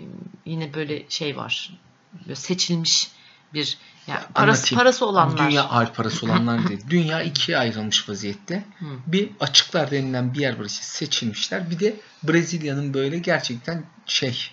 yine 0.47 0.75
böyle 0.75 1.03
şey 1.09 1.37
var. 1.37 1.79
Böyle 2.21 2.35
seçilmiş 2.35 3.11
bir 3.55 3.79
yani 4.07 4.21
parası 4.35 4.59
Anlatayım. 4.61 4.79
parası 4.79 5.07
olanlar. 5.07 5.51
Dünya 5.51 5.65
ay 5.69 5.93
parası 5.93 6.27
olanlar 6.27 6.69
değil. 6.69 6.81
Dünya 6.91 7.23
ikiye 7.23 7.59
ayrılmış 7.59 8.09
vaziyette. 8.09 8.65
Hı. 8.79 8.85
Bir 9.07 9.31
açıklar 9.41 9.91
denilen 9.91 10.35
bir 10.35 10.41
yer 10.41 10.59
var 10.59 10.65
işte 10.65 10.83
seçilmişler. 10.85 11.71
Bir 11.71 11.79
de 11.79 11.95
Brezilya'nın 12.23 12.95
böyle 12.95 13.19
gerçekten 13.19 13.85
şey 14.07 14.51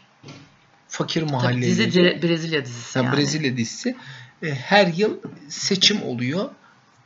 fakir 0.88 1.22
Tabii 1.22 1.32
mahalleleri. 1.32 1.62
dizi 1.66 2.00
Bre- 2.00 2.22
Brezilya 2.22 2.66
dizisi 2.66 2.98
Yani 2.98 3.06
yani. 3.06 3.18
Brezilya 3.18 3.58
dizisi. 3.58 3.96
E, 4.44 4.56
her 4.56 4.88
yıl 4.88 5.18
seçim 5.50 6.04
oluyor. 6.04 6.50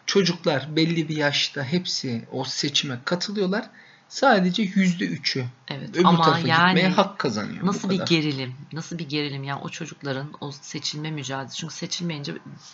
Çocuklar 0.05 0.75
belli 0.75 1.09
bir 1.09 1.15
yaşta 1.17 1.63
hepsi 1.63 2.25
o 2.31 2.43
seçime 2.43 2.99
katılıyorlar. 3.05 3.69
Sadece 4.09 4.63
yüzde 4.63 5.05
üçü 5.05 5.45
Evet 5.67 5.89
öbür 5.89 6.05
ama 6.05 6.23
tarafa 6.23 6.47
yani 6.47 6.67
gitmeye 6.75 6.89
hak 6.89 7.19
kazanıyor. 7.19 7.65
Nasıl 7.65 7.89
bir 7.89 8.01
gerilim, 8.05 8.55
nasıl 8.73 8.97
bir 8.97 9.09
gerilim 9.09 9.43
yani 9.43 9.61
o 9.63 9.69
çocukların 9.69 10.27
o 10.41 10.51
seçilme 10.51 11.11
mücadelesi. 11.11 11.57
Çünkü 11.57 11.73
seçilmeyince 11.73 12.33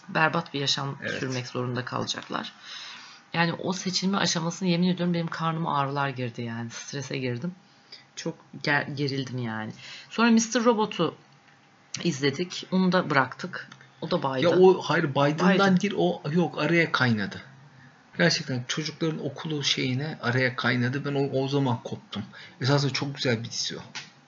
berbat 0.10 0.54
bir 0.54 0.60
yaşam 0.60 0.98
Evet. 1.02 1.20
sürmek 1.20 1.48
zorunda 1.48 1.86
kalacaklar. 1.86 2.54
Yani 3.34 3.54
o 3.54 3.74
seçilme 3.74 4.18
aşamasını 4.18 4.70
yemin 4.70 4.88
ediyorum 4.88 5.14
benim 5.14 5.28
karnıma 5.28 5.78
ağrılar 5.80 6.10
girdi 6.10 6.42
yani 6.42 6.70
strese 6.70 7.18
girdim. 7.18 7.52
Çok 8.16 8.36
ger- 8.64 8.96
gerildim 8.96 9.38
yani. 9.38 9.72
Sonra 10.10 10.32
Mr. 10.32 10.66
Robot'u 10.66 11.16
izledik. 12.04 12.68
Onu 12.72 12.92
da 12.92 13.10
bıraktık. 13.10 13.70
O 14.02 14.12
da 14.12 14.24
baydı. 14.24 14.44
Ya 14.44 14.50
o 14.50 14.82
hayır 14.82 15.04
Biden'dan 15.04 15.54
Biden. 15.54 15.82
değil 15.82 15.94
o 15.98 16.22
yok 16.32 16.58
araya 16.60 16.92
kaynadı. 16.92 17.42
Gerçekten 18.20 18.64
çocukların 18.68 19.26
okulu 19.26 19.64
şeyine 19.64 20.18
araya 20.22 20.56
kaynadı. 20.56 21.06
Ben 21.06 21.14
o, 21.14 21.44
o 21.44 21.48
zaman 21.48 21.84
koptum. 21.84 22.24
Esasında 22.62 22.94
çok 22.94 23.16
güzel 23.16 23.44
bir 23.44 23.52
dizi 23.52 23.78
o. 23.78 23.80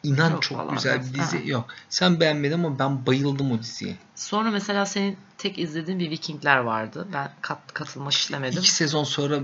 İnan 0.03 0.31
Yok 0.31 0.41
çok 0.41 0.73
güzel 0.73 0.99
bir 0.99 1.13
dizi. 1.13 1.37
Ha. 1.37 1.43
Yok. 1.45 1.65
Sen 1.89 2.19
beğenmedin 2.19 2.53
ama 2.53 2.79
ben 2.79 3.05
bayıldım 3.05 3.51
o 3.51 3.59
diziye. 3.59 3.95
Sonra 4.15 4.51
mesela 4.51 4.85
senin 4.85 5.17
tek 5.37 5.59
izlediğin 5.59 5.99
bir 5.99 6.09
Vikingler 6.09 6.57
vardı. 6.57 7.07
Ben 7.13 7.31
kat, 7.41 7.73
katılmak 7.73 8.13
istemedim. 8.13 8.59
İki 8.59 8.71
sezon 8.71 9.03
sonra 9.03 9.39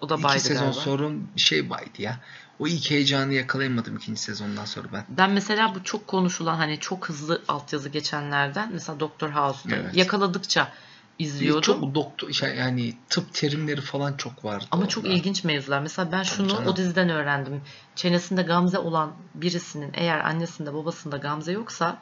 o 0.00 0.08
da 0.08 0.14
iki 0.14 0.24
baydı 0.24 0.40
sezon 0.40 0.64
galiba. 0.64 0.80
sonra 0.80 1.10
bir 1.36 1.40
şey 1.40 1.70
baydı 1.70 2.02
ya. 2.02 2.20
O 2.58 2.66
ilk 2.66 2.90
heyecanı 2.90 3.32
yakalayamadım 3.32 3.96
ikinci 3.96 4.20
sezondan 4.20 4.64
sonra 4.64 4.88
ben. 4.92 5.04
Ben 5.08 5.30
mesela 5.30 5.74
bu 5.74 5.84
çok 5.84 6.06
konuşulan 6.06 6.56
hani 6.56 6.80
çok 6.80 7.08
hızlı 7.08 7.42
altyazı 7.48 7.88
geçenlerden 7.88 8.70
mesela 8.72 9.00
Doctor 9.00 9.30
House'da 9.30 9.76
Evet. 9.76 9.96
yakaladıkça 9.96 10.72
izliyordum. 11.20 11.62
Çok 11.62 11.94
doktor 11.94 12.32
şey, 12.32 12.54
yani 12.56 12.94
tıp 13.08 13.34
terimleri 13.34 13.80
falan 13.80 14.16
çok 14.16 14.44
vardı. 14.44 14.64
Ama 14.70 14.80
orada. 14.80 14.90
çok 14.90 15.06
ilginç 15.06 15.44
mevzular. 15.44 15.80
Mesela 15.80 16.12
ben 16.12 16.22
şunu 16.22 16.48
canım. 16.48 16.66
o 16.66 16.76
diziden 16.76 17.08
öğrendim. 17.08 17.60
Çenesinde 17.96 18.42
gamze 18.42 18.78
olan 18.78 19.12
birisinin 19.34 19.90
eğer 19.94 20.18
annesinde 20.18 20.74
babasında 20.74 21.16
gamze 21.16 21.52
yoksa 21.52 21.98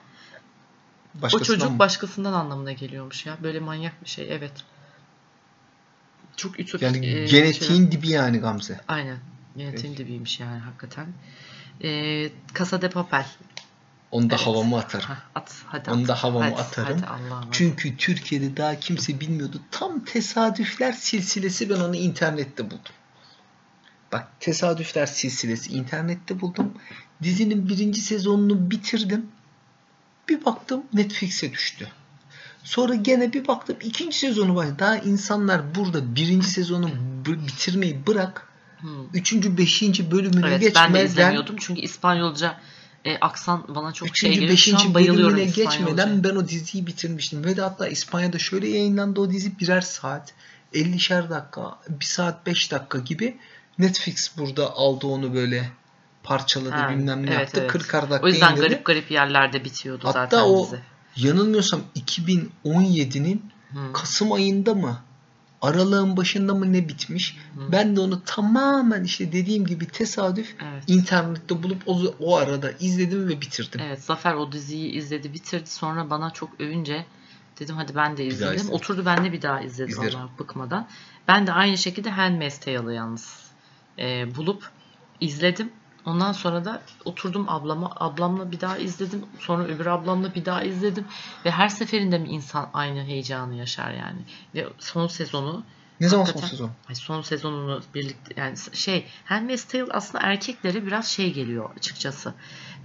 o 1.18 1.22
Başkasından 1.22 1.59
çocuk 1.59 1.70
mı? 1.70 1.78
başkasından 1.78 2.33
anlamına 2.33 2.72
geliyormuş 2.72 3.26
ya. 3.26 3.37
Böyle 3.42 3.61
manyak 3.61 4.04
bir 4.04 4.09
şey. 4.09 4.26
Evet. 4.31 4.52
Çok 6.37 6.61
ütopik. 6.61 6.83
yani 6.83 7.07
e, 7.07 7.26
genetiğin 7.26 7.92
dibi 7.92 8.09
yani 8.09 8.38
Gamze. 8.38 8.81
Aynen. 8.88 9.18
Genetiğin 9.57 9.96
dibiymiş 9.96 10.40
yani 10.40 10.59
hakikaten. 10.59 11.07
E, 11.83 12.31
Casa 12.59 12.83
de 12.83 12.90
Papel. 12.90 13.26
Onu 14.11 14.31
da 14.31 14.35
Evet. 14.35 14.47
havamı 14.47 14.79
atarım. 14.79 15.07
Hah, 15.07 15.21
at. 15.35 15.55
Hadi 15.66 15.90
Onu 15.90 16.03
at. 16.03 16.09
da 16.09 16.14
havama 16.14 16.47
hadi, 16.47 16.55
atarım. 16.55 17.03
Hadi 17.03 17.23
hadi. 17.31 17.47
Çünkü 17.53 17.97
Türkiye'de 17.97 18.57
daha 18.57 18.81
kimse 18.81 19.21
bilmiyordu. 19.21 19.61
Tam 19.71 20.05
tesadüfler 20.05 20.92
silsilesi 20.92 21.71
ben 21.71 21.81
onu 21.81 21.97
internette 21.97 22.64
buldum. 22.64 22.92
Bak 24.12 24.29
tesadüfler 24.40 25.07
silsilesi 25.07 25.73
internette 25.73 26.40
buldum. 26.40 26.73
Dizinin 27.23 27.68
birinci 27.68 28.01
sezonunu 28.01 28.71
bitirdim. 28.71 29.27
Bir 30.29 30.44
baktım 30.44 30.83
Netflix'e 30.92 31.53
düştü. 31.53 31.88
Sonra 32.64 32.94
gene 32.94 33.33
bir 33.33 33.49
baktım 33.49 33.77
ikinci 33.83 34.18
sezonu 34.18 34.57
var. 34.57 34.79
Daha 34.79 34.97
insanlar 34.97 35.75
burada 35.75 36.14
birinci 36.14 36.47
sezonu 36.51 36.90
bitirmeyi 37.27 38.07
bırak. 38.07 38.49
Hmm. 38.81 38.90
Üçüncü, 39.14 39.59
beşinci 39.59 40.11
bölümünü 40.11 40.47
Evet 40.47 40.73
ben 40.75 40.94
de 40.94 41.05
izlemiyordum 41.05 41.57
çünkü 41.61 41.81
İspanyolca 41.81 42.61
e, 43.04 43.18
aksan 43.20 43.64
bana 43.68 43.92
çok 43.92 44.16
şey 44.16 44.30
Üçüncü, 44.30 44.40
geliyor. 44.40 44.48
Şu 44.58 44.72
beşinci 44.72 44.88
an 44.88 44.94
bayılıyorum 44.94 45.24
bölümüne 45.37 45.44
İspanyolca'ya. 45.50 45.87
geçmeden 45.87 46.24
ben 46.24 46.37
o 46.37 46.48
diziyi 46.48 46.87
bitirmiştim. 46.87 47.44
Ve 47.44 47.56
de 47.56 47.62
hatta 47.62 47.88
İspanya'da 47.88 48.38
şöyle 48.38 48.68
yayınlandı 48.68 49.20
o 49.20 49.30
dizi 49.30 49.58
birer 49.58 49.80
saat. 49.80 50.32
50'şer 50.74 51.30
dakika, 51.30 51.78
1 51.88 52.04
saat 52.04 52.46
5 52.46 52.72
dakika 52.72 52.98
gibi. 52.98 53.37
Netflix 53.78 54.38
burada 54.38 54.72
aldı 54.76 55.06
onu 55.06 55.34
böyle 55.34 55.70
parçaladı 56.22 56.70
Ha, 56.70 56.90
bilmem 56.90 57.26
ne 57.26 57.30
evet, 57.30 57.40
yaptı. 57.40 57.61
evet. 57.61 57.70
40 57.72 57.92
dakika 57.92 58.20
O 58.22 58.28
yüzden 58.28 58.52
indirdi. 58.52 58.68
garip 58.68 58.84
garip 58.84 59.11
yerlerde 59.11 59.64
bitiyordu 59.64 60.08
Hatta 60.08 60.24
zaten 60.24 60.38
o 60.42 60.64
dizi. 60.64 60.80
yanılmıyorsam 61.16 61.80
2017'nin 61.96 63.44
Hı. 63.72 63.92
Kasım 63.92 64.32
ayında 64.32 64.74
mı 64.74 64.98
aralığın 65.62 66.16
başında 66.16 66.55
mı 66.55 66.73
ne 66.73 66.88
bitmiş. 66.88 67.37
Hı. 67.57 67.73
Ben 67.73 67.97
de 67.97 68.01
onu 68.01 68.25
tamamen 68.25 69.05
işte 69.05 69.33
dediğim 69.33 69.66
gibi 69.66 69.87
tesadüf 69.87 70.55
Evet. 70.73 70.85
internette 70.87 71.62
bulup 71.62 71.83
o, 71.87 72.01
o 72.21 72.37
arada 72.37 72.71
izledim 72.81 73.29
ve 73.29 73.40
bitirdim. 73.40 73.81
Evet 73.85 74.03
Zafer 74.03 74.35
o 74.35 74.53
diziyi 74.53 74.90
izledi 74.90 75.35
bitirdi 75.35 75.71
sonra 75.71 76.11
bana 76.11 76.31
çok 76.31 76.61
övünce 76.61 77.07
dedim 77.61 77.77
hadi 77.77 77.94
ben 77.94 78.16
de 78.16 78.27
izledim. 78.27 78.71
Oturdu 78.71 79.03
ben 79.07 79.25
de 79.25 79.33
bir 79.33 79.42
daha 79.42 79.61
izledim 79.61 79.92
İzlerim. 79.92 80.18
Allah 80.18 80.29
bıkmadan. 80.38 80.88
Ben 81.29 81.47
de 81.47 81.53
aynı 81.53 81.79
şekilde 81.79 82.11
Handmaid's 82.11 82.59
Tale'ı 82.59 82.92
yalnız 82.92 83.42
e, 83.99 84.37
bulup 84.37 84.71
izledim. 85.21 85.71
Ondan 86.09 86.33
sonra 86.33 86.64
da 86.64 86.83
oturdum 87.05 87.49
ablama, 87.49 87.92
ablamla 87.97 88.53
bir 88.53 88.61
daha 88.61 88.79
izledim. 88.79 89.27
Sonra 89.38 89.64
öbür 89.64 89.87
ablamla 89.87 90.35
bir 90.35 90.44
daha 90.44 90.62
izledim. 90.62 91.05
Ve 91.44 91.51
her 91.51 91.68
seferinde 91.68 92.18
mi 92.18 92.29
insan 92.29 92.71
aynı 92.73 93.05
heyecanı 93.05 93.55
yaşar 93.55 93.90
yani. 93.90 94.21
Ve 94.55 94.66
son 94.79 95.07
sezonu 95.07 95.64
Ne 96.01 96.09
zaman 96.09 96.25
son 96.25 96.40
sezon? 96.40 96.71
Ay 96.88 96.94
son 96.94 97.23
sezonunu 97.23 97.83
birlikte 97.94 98.35
yani 98.37 98.57
şey 98.73 99.07
Handmaid's 99.25 99.64
Tale 99.64 99.87
aslında 99.90 100.25
erkeklere 100.25 100.87
biraz 100.87 101.07
şey 101.07 101.33
geliyor 101.33 101.71
açıkçası. 101.77 102.35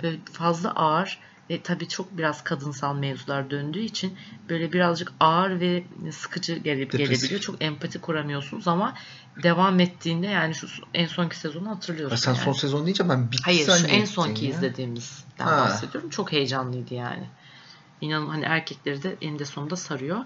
Böyle 0.04 0.18
fazla 0.32 0.72
ağır 0.76 1.20
ve 1.54 1.62
tabii 1.62 1.88
çok 1.88 2.18
biraz 2.18 2.44
kadınsal 2.44 2.96
mevzular 2.96 3.50
döndüğü 3.50 3.80
için 3.80 4.18
böyle 4.50 4.74
birazcık 4.74 5.12
ağır 5.20 5.60
ve 5.60 5.84
sıkıcı 6.12 6.56
Depresif. 6.56 6.98
gelebiliyor. 6.98 7.40
Çok 7.42 7.64
empati 7.64 8.02
kuramıyorsunuz 8.02 8.68
ama 8.68 8.94
devam 9.44 9.80
ettiğinde 9.80 10.28
yani 10.28 10.56
şu 10.56 10.68
en 10.94 11.08
sonki 11.08 11.38
sezonu 11.38 11.68
Ha, 11.70 11.72
hatırlıyorsun. 11.76 12.16
sen 12.16 12.34
yani. 12.34 12.44
son 12.44 12.52
sezon 12.54 12.86
deyince 12.86 13.10
ben 13.10 13.32
bitti 13.32 13.42
Hayır 13.46 13.66
şu 13.66 13.88
en 13.88 14.06
sonki 14.06 14.46
ya. 14.46 14.52
izlediğimizden 14.52 15.46
Ha. 15.46 15.58
bahsediyorum. 15.58 16.10
Çok 16.10 16.32
heyecanlıydı 16.32 16.94
yani. 16.94 17.24
İnanın 18.02 18.28
hani 18.30 18.46
erkekleri 18.46 19.04
de 19.04 19.16
eninde 19.22 19.46
sonunda 19.46 19.76
sarıyor. 19.76 20.20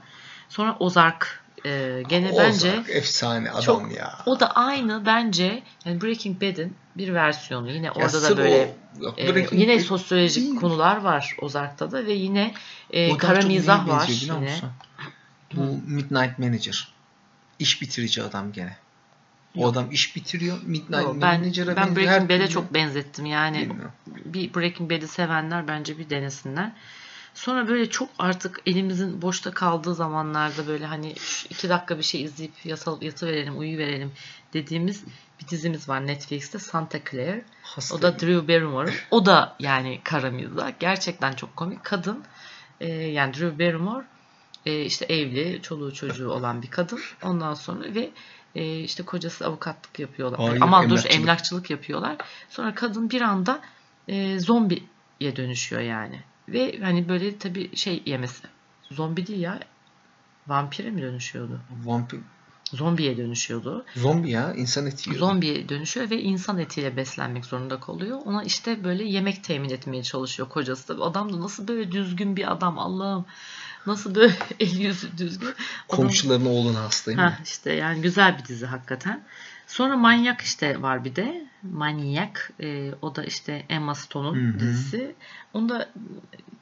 Sonra 0.49 0.75
Ozark 0.79 1.43
e, 1.65 2.03
gene 2.09 2.31
Ozark, 2.31 2.47
bence 2.47 2.83
efsane 2.89 3.51
adam 3.51 3.61
çok- 3.61 3.95
ya. 3.97 4.17
o 4.25 4.39
da 4.39 4.51
aynı 4.51 5.05
bence 5.05 5.63
yani 5.85 6.01
Breaking 6.01 6.41
Bad'in 6.41 6.75
bir 6.97 7.13
versiyonu. 7.13 7.71
Yine 7.71 7.91
orada 7.91 8.23
da 8.23 8.37
böyle 8.37 8.75
o- 8.99 9.03
yok, 9.03 9.19
e, 9.19 9.47
yine 9.51 9.79
sosyolojik 9.79 10.43
değil. 10.43 10.55
konular 10.55 10.97
var 10.97 11.35
Ozark'ta 11.41 11.91
da 11.91 12.05
ve 12.05 12.13
yine 12.13 12.53
e, 12.91 13.17
kara 13.17 13.41
mizah 13.41 13.87
var 13.87 14.07
yine. 14.07 14.55
Bu 15.55 15.61
Midnight 15.87 16.39
Manager. 16.39 16.87
İş 17.59 17.81
bitirici 17.81 18.23
adam 18.23 18.51
gene. 18.51 18.77
O 19.57 19.61
Yok. 19.61 19.71
adam 19.71 19.91
iş 19.91 20.15
bitiriyor. 20.15 20.57
Midnight 20.63 21.03
Yo, 21.03 21.13
ben 21.21 21.39
Manager'a 21.39 21.75
ben 21.75 21.95
Breaking 21.95 22.29
Bad'e 22.29 22.47
çok 22.47 22.73
benzettim. 22.73 23.25
Yani 23.25 23.61
Bilmiyorum. 23.61 23.91
bir 24.07 24.53
Breaking 24.53 24.91
Bad'i 24.91 25.07
sevenler 25.07 25.67
bence 25.67 25.97
bir 25.97 26.09
denesinler. 26.09 26.71
Sonra 27.37 27.67
böyle 27.67 27.89
çok 27.89 28.09
artık 28.19 28.61
elimizin 28.65 29.21
boşta 29.21 29.51
kaldığı 29.51 29.95
zamanlarda 29.95 30.67
böyle 30.67 30.85
hani 30.85 31.15
iki 31.49 31.69
dakika 31.69 31.97
bir 31.97 32.03
şey 32.03 32.23
izleyip 32.23 32.65
yasal, 32.65 33.01
yatıverelim, 33.01 33.59
uyuverelim 33.59 34.11
dediğimiz 34.53 35.03
bir 35.41 35.47
dizimiz 35.47 35.89
var 35.89 36.07
Netflix'te 36.07 36.59
Santa 36.59 36.99
Claire. 37.11 37.45
O 37.93 38.01
da 38.01 38.19
Drew 38.19 38.47
Barrymore'un. 38.47 38.93
O 39.11 39.25
da 39.25 39.55
yani 39.59 40.01
kara 40.03 40.31
mizah. 40.31 40.71
Gerçekten 40.79 41.33
çok 41.33 41.55
komik. 41.55 41.83
Kadın 41.83 42.23
e, 42.81 42.87
yani 42.91 43.33
Drew 43.33 43.59
Barrymore 43.59 44.05
e, 44.65 44.81
işte 44.81 45.05
evli, 45.05 45.61
çoluğu 45.61 45.93
çocuğu 45.93 46.29
olan 46.29 46.61
bir 46.61 46.71
kadın. 46.71 46.99
Ondan 47.23 47.53
sonra 47.53 47.95
ve 47.95 48.11
e, 48.55 48.79
işte 48.79 49.03
kocası 49.03 49.45
avukatlık 49.45 49.99
yapıyorlar. 49.99 50.39
Hayır, 50.39 50.61
Aman 50.61 50.83
dur 50.83 50.89
emlakçılık. 50.89 51.15
emlakçılık 51.15 51.69
yapıyorlar. 51.69 52.17
Sonra 52.49 52.75
kadın 52.75 53.09
bir 53.09 53.21
anda 53.21 53.61
e, 54.07 54.39
zombiye 54.39 55.35
dönüşüyor 55.35 55.81
yani. 55.81 56.21
Ve 56.49 56.79
hani 56.81 57.09
böyle 57.09 57.37
tabii 57.37 57.75
şey 57.75 58.03
yemesi. 58.05 58.43
Zombi 58.91 59.27
değil 59.27 59.39
ya. 59.39 59.59
Vampire 60.47 60.89
mi 60.91 61.01
dönüşüyordu? 61.01 61.59
Vampir, 61.83 62.19
Zombiye 62.73 63.17
dönüşüyordu. 63.17 63.85
zombi 63.95 64.31
ya. 64.31 64.53
insan 64.53 64.85
eti 64.85 65.09
yiyor. 65.09 65.19
Zombiye 65.19 65.69
dönüşüyor 65.69 66.09
ve 66.09 66.21
insan 66.21 66.59
etiyle 66.59 66.97
beslenmek 66.97 67.45
zorunda 67.45 67.79
kalıyor. 67.79 68.19
Ona 68.25 68.43
işte 68.43 68.83
böyle 68.83 69.03
yemek 69.03 69.43
temin 69.43 69.69
etmeye 69.69 70.03
çalışıyor 70.03 70.49
kocası 70.49 70.87
da. 70.99 71.03
Adam 71.03 71.33
da 71.33 71.41
nasıl 71.41 71.67
böyle 71.67 71.91
düzgün 71.91 72.35
bir 72.35 72.51
adam 72.51 72.79
Allah'ım. 72.79 73.25
Nasıl 73.85 74.15
böyle 74.15 74.33
el 74.59 74.77
yüzü 74.79 75.17
düzgün. 75.17 75.47
Adam- 75.47 75.55
Komşuların 75.87 76.45
oğluna 76.45 76.79
hastayım. 76.83 77.19
Ha 77.19 77.37
işte 77.45 77.73
yani 77.73 78.01
güzel 78.01 78.37
bir 78.37 78.45
dizi 78.45 78.65
hakikaten. 78.65 79.23
Sonra 79.67 79.97
Manyak 79.97 80.41
işte 80.41 80.81
var 80.81 81.05
bir 81.05 81.15
de. 81.15 81.46
Manyak. 81.63 82.51
Ee, 82.61 82.91
o 83.01 83.15
da 83.15 83.23
işte 83.23 83.65
Emma 83.69 83.95
Stone'un 83.95 84.59
dizisi. 84.59 85.15
Onu 85.53 85.69
da 85.69 85.89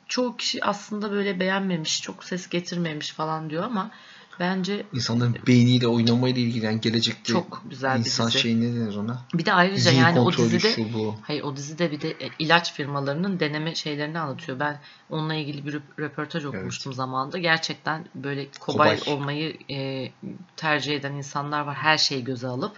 çoğu 0.08 0.38
kişi 0.38 0.66
aslında 0.66 1.12
böyle 1.12 1.40
beğenmemiş, 1.40 2.02
çok 2.02 2.24
ses 2.24 2.50
getirmemiş 2.50 3.12
falan 3.12 3.50
diyor 3.50 3.64
ama 3.64 3.92
Bence 4.40 4.86
İnsanların 4.94 5.36
beyniyle 5.48 5.88
oynamayla 5.88 6.42
ilgili 6.42 6.66
yani 6.66 6.82
gelecekte 6.82 7.34
çok 7.34 7.62
güzel 7.70 7.94
bir 7.94 8.00
insan 8.00 8.28
dizi. 8.28 8.40
şey 8.40 8.62
ne 8.62 8.64
denir 8.76 8.96
ona? 8.96 9.22
Bir 9.34 9.46
de 9.46 9.54
ayrıca 9.54 9.82
Zihin 9.82 10.00
yani 10.02 10.20
o 10.20 10.32
dizide 10.34 10.74
şu 10.74 10.94
bu. 10.94 11.16
hayır 11.22 11.44
o 11.44 11.56
dizide 11.56 11.92
bir 11.92 12.02
de 12.02 12.10
e, 12.10 12.30
ilaç 12.40 12.74
firmalarının 12.74 13.40
deneme 13.40 13.76
şeylerini 13.76 14.20
anlatıyor. 14.20 14.60
Ben 14.60 14.80
onunla 15.10 15.34
ilgili 15.34 15.66
bir 15.66 15.74
röp- 15.74 16.00
röportaj 16.00 16.46
okumuştum 16.46 16.94
zamanında. 16.94 17.38
Gerçekten 17.38 18.06
böyle 18.16 18.48
kobay, 18.60 19.00
Kobay. 19.00 19.14
olmayı 19.14 19.58
e, 19.72 20.12
tercih 20.58 20.96
eden 20.96 21.14
insanlar 21.14 21.62
var. 21.62 21.76
Her 21.76 21.98
şeyi 21.98 22.24
göze 22.24 22.48
alıp 22.48 22.78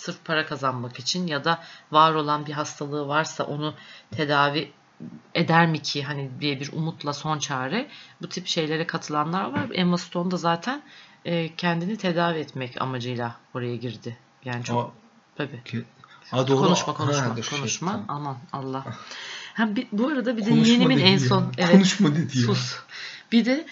sırf 0.00 0.24
para 0.24 0.46
kazanmak 0.46 0.98
için 0.98 1.26
ya 1.26 1.44
da 1.44 1.62
var 1.92 2.14
olan 2.14 2.46
bir 2.46 2.52
hastalığı 2.52 3.08
varsa 3.08 3.44
onu 3.44 3.74
tedavi 4.10 4.70
eder 5.34 5.66
mi 5.66 5.82
ki 5.82 6.02
hani 6.02 6.30
diye 6.40 6.60
bir 6.60 6.72
umutla 6.72 7.12
son 7.12 7.38
çare 7.38 7.88
bu 8.22 8.28
tip 8.28 8.46
şeylere 8.46 8.86
katılanlar 8.86 9.52
var. 9.52 9.66
Emma 9.72 9.98
Stone 9.98 10.30
da 10.30 10.36
zaten 10.36 10.82
e, 11.24 11.56
kendini 11.56 11.96
tedavi 11.96 12.38
etmek 12.38 12.82
amacıyla 12.82 13.36
oraya 13.54 13.76
girdi. 13.76 14.16
Yani 14.44 14.64
çok 14.64 14.86
Aa, 14.86 14.90
tabii. 15.36 15.64
ki- 15.64 15.84
doğru. 16.32 16.56
Konuşma 16.60 16.94
konuşma 16.94 17.36
Ha, 17.36 17.42
şey, 17.42 17.58
konuşma. 17.58 17.92
tamam. 17.92 18.06
Aman 18.08 18.38
Allah. 18.52 18.84
Ha, 19.54 19.76
bir, 19.76 19.86
bu 19.92 20.08
arada 20.08 20.36
bir 20.36 20.46
de 20.46 20.50
Konuşma 20.50 20.66
yeğenimin 20.74 20.98
en 20.98 21.18
son 21.18 21.52
evet 21.58 21.72
Konuşma 21.72 22.14
dedi 22.16 22.38
ya. 22.38 22.46
sus. 22.46 22.76
Bir 23.32 23.44
de 23.44 23.66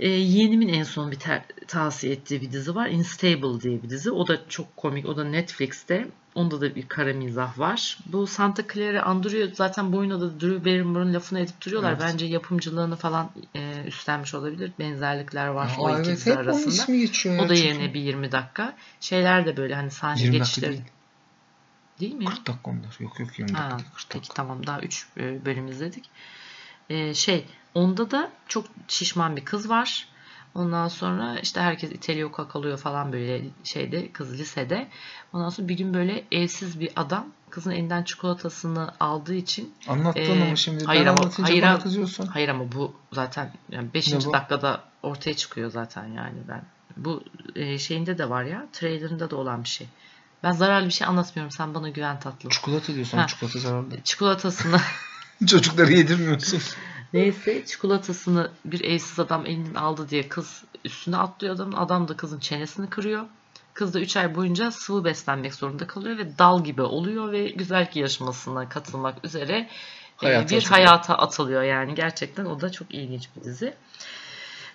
e, 0.00 0.08
yeğenimin 0.08 0.68
en 0.68 0.82
son 0.82 1.10
bir 1.10 1.16
ter- 1.18 1.44
tavsiye 1.66 2.12
ettiği 2.12 2.40
bir 2.40 2.52
dizi 2.52 2.74
var. 2.74 2.88
Instable 2.88 3.60
diye 3.60 3.82
bir 3.82 3.90
dizi. 3.90 4.10
O 4.10 4.28
da 4.28 4.48
çok 4.48 4.76
komik. 4.76 5.06
O 5.06 5.16
da 5.16 5.24
Netflix'te. 5.24 6.08
Onda 6.34 6.60
da 6.60 6.74
bir 6.74 6.88
kara 6.88 7.12
mizah 7.12 7.58
var. 7.58 7.98
Bu 8.06 8.26
Santa 8.26 8.62
Clara 8.74 9.02
andırıyor. 9.02 9.48
Zaten 9.52 9.92
bu 9.92 9.96
oyunda 9.96 10.20
da 10.20 10.40
Drew 10.40 10.64
Barrymore'un 10.64 11.14
lafını 11.14 11.40
edip 11.40 11.64
duruyorlar. 11.66 11.90
Evet. 11.92 12.02
Bence 12.02 12.26
yapımcılığını 12.26 12.96
falan 12.96 13.30
e, 13.54 13.82
üstlenmiş 13.86 14.34
olabilir. 14.34 14.72
Benzerlikler 14.78 15.46
var 15.46 15.70
o 15.78 15.86
Aa, 15.86 15.90
iki 15.92 16.08
evet, 16.08 16.16
dizi 16.16 16.30
hep 16.30 16.36
onun 16.36 16.44
arasında. 16.44 16.96
geçiyor. 16.96 17.38
O 17.38 17.48
da 17.48 17.56
çünkü. 17.56 17.68
yerine 17.68 17.94
bir 17.94 18.00
20 18.00 18.32
dakika. 18.32 18.76
Şeyler 19.00 19.46
de 19.46 19.56
böyle 19.56 19.74
hani 19.74 19.90
sahne 19.90 20.22
20 20.22 20.40
dakika 20.40 20.44
geçişleri. 20.44 20.72
değil. 20.72 20.82
Değil 22.00 22.14
mi? 22.14 22.24
ya? 22.24 22.30
40 22.30 22.46
dakika 22.46 22.70
onlar. 22.70 22.96
Yok 23.00 23.20
yok 23.20 23.38
20 23.38 23.52
Ha, 23.52 23.58
dakika. 23.62 23.78
değil, 23.78 23.90
40 23.94 24.06
peki 24.08 24.14
dakika. 24.18 24.34
tamam 24.34 24.66
daha 24.66 24.80
3 24.80 25.06
bölüm 25.16 25.68
izledik. 25.68 26.04
Ee, 26.90 27.14
şey 27.14 27.44
onda 27.74 28.10
da 28.10 28.30
çok 28.48 28.66
şişman 28.88 29.36
bir 29.36 29.44
kız 29.44 29.68
var. 29.68 30.08
Ondan 30.54 30.88
sonra 30.88 31.38
işte 31.42 31.60
herkes 31.60 31.90
iteliyor 31.92 32.32
kakalıyor 32.32 32.78
falan 32.78 33.12
böyle 33.12 33.44
şeyde 33.64 34.12
kız 34.12 34.32
lisede. 34.38 34.88
Ondan 35.32 35.48
sonra 35.48 35.68
bir 35.68 35.74
gün 35.76 35.94
böyle 35.94 36.24
evsiz 36.32 36.80
bir 36.80 36.90
adam 36.96 37.26
kızın 37.50 37.70
elinden 37.70 38.02
çikolatasını 38.02 38.94
aldığı 39.00 39.34
için 39.34 39.74
Anlattın 39.88 40.20
Ee, 40.20 40.42
ama 40.42 40.56
şimdi 40.56 40.84
hayır 40.84 41.00
ben 41.00 41.06
ama- 41.06 41.20
anlatınca 41.20 41.48
hayır 41.50 41.62
bana 41.62 41.78
kızıyorsun. 41.78 42.26
hayır 42.26 42.48
ama 42.48 42.72
bu 42.72 42.94
zaten 43.12 43.52
yani 43.70 43.94
5. 43.94 44.12
Ne 44.12 44.24
bu? 44.24 44.32
dakikada 44.32 44.84
ortaya 45.02 45.34
çıkıyor 45.36 45.70
zaten 45.70 46.06
yani 46.06 46.38
ben. 46.48 46.62
Bu 46.96 47.22
e, 47.56 47.78
şeyinde 47.78 48.18
de 48.18 48.28
var 48.30 48.44
ya 48.44 48.66
trailerında 48.72 49.30
da 49.30 49.36
olan 49.36 49.64
bir 49.64 49.68
şey. 49.68 49.86
Ben 50.42 50.52
zararlı 50.52 50.86
bir 50.86 50.92
şey 50.92 51.06
anlatmıyorum. 51.06 51.50
Sen 51.50 51.74
bana 51.74 51.88
güven 51.88 52.20
tatlı. 52.20 52.50
Çikolata 52.50 52.94
diyorsun. 52.94 53.18
Ha. 53.18 53.26
Çikolata 53.26 53.58
zararlı. 53.58 54.02
Çikolatasını 54.04 54.80
Çocukları 55.46 55.92
yedirmiyorsun. 55.92 56.60
Neyse 57.12 57.64
çikolatasını 57.66 58.50
bir 58.64 58.84
evsiz 58.84 59.18
adam 59.20 59.46
elinden 59.46 59.74
aldı 59.74 60.08
diye 60.08 60.28
kız 60.28 60.64
üstüne 60.84 61.16
atlıyor 61.16 61.54
adamın. 61.54 61.72
Adam 61.76 62.08
da 62.08 62.16
kızın 62.16 62.38
çenesini 62.38 62.90
kırıyor. 62.90 63.24
Kız 63.74 63.94
da 63.94 64.00
3 64.00 64.16
ay 64.16 64.34
boyunca 64.34 64.70
sıvı 64.70 65.04
beslenmek 65.04 65.54
zorunda 65.54 65.86
kalıyor 65.86 66.18
ve 66.18 66.38
dal 66.38 66.64
gibi 66.64 66.82
oluyor 66.82 67.32
ve 67.32 67.48
güzellik 67.48 67.96
yarışmasına 67.96 68.68
katılmak 68.68 69.24
üzere 69.24 69.52
e, 69.58 69.68
Hayata 70.16 70.40
bir 70.40 70.44
atılıyor. 70.56 70.62
hayata 70.62 71.14
atılıyor 71.18 71.62
yani. 71.62 71.94
Gerçekten 71.94 72.44
o 72.44 72.60
da 72.60 72.72
çok 72.72 72.94
ilginç 72.94 73.28
bir 73.36 73.44
dizi. 73.44 73.74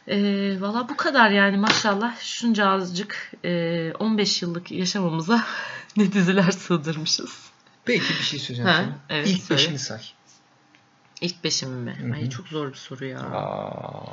E, 0.08 0.18
Valla 0.62 0.90
bu 0.90 0.98
kadar 0.98 1.30
yani 1.30 1.58
maşallah 1.58 2.20
şunca 2.22 2.70
azıcık 2.70 3.32
e, 3.46 3.92
15 4.00 4.42
yıllık 4.42 4.72
yaşamımıza 4.72 5.44
ne 5.98 6.14
diziler 6.14 6.52
sığdırmışız. 6.52 7.40
Peki 7.86 8.10
bir 8.20 8.24
şey 8.24 8.40
söyleyeceğim 8.40 8.70
Ha, 8.72 8.76
sana. 8.78 8.96
evet, 9.10 9.28
İlk 9.28 9.44
söyle. 9.44 9.62
beşini 9.62 9.80
say. 9.80 10.00
İlk 11.24 11.44
beşim 11.44 11.70
mi? 11.72 11.96
Hı 12.02 12.08
hı. 12.08 12.14
Ay 12.14 12.30
çok 12.30 12.48
zor 12.48 12.70
bir 12.70 12.78
soru 12.78 13.06
ya. 13.06 13.20
Aa, 13.20 14.12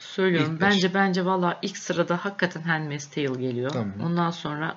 Söylüyorum. 0.00 0.52
İlk 0.52 0.60
beş. 0.60 0.68
bence 0.70 0.94
bence 0.94 1.24
valla 1.24 1.58
ilk 1.62 1.76
sırada 1.78 2.24
hakikaten 2.24 2.62
Handmaid's 2.62 3.10
Tale 3.10 3.26
geliyor. 3.40 3.70
Tamam. 3.70 3.92
Ondan 4.02 4.30
sonra 4.30 4.76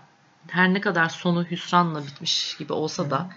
her 0.50 0.74
ne 0.74 0.82
kadar 0.82 1.10
sonu 1.10 1.46
hüsranla 1.52 2.04
bitmiş 2.08 2.58
gibi 2.58 2.74
olsa 2.74 3.10
da 3.10 3.30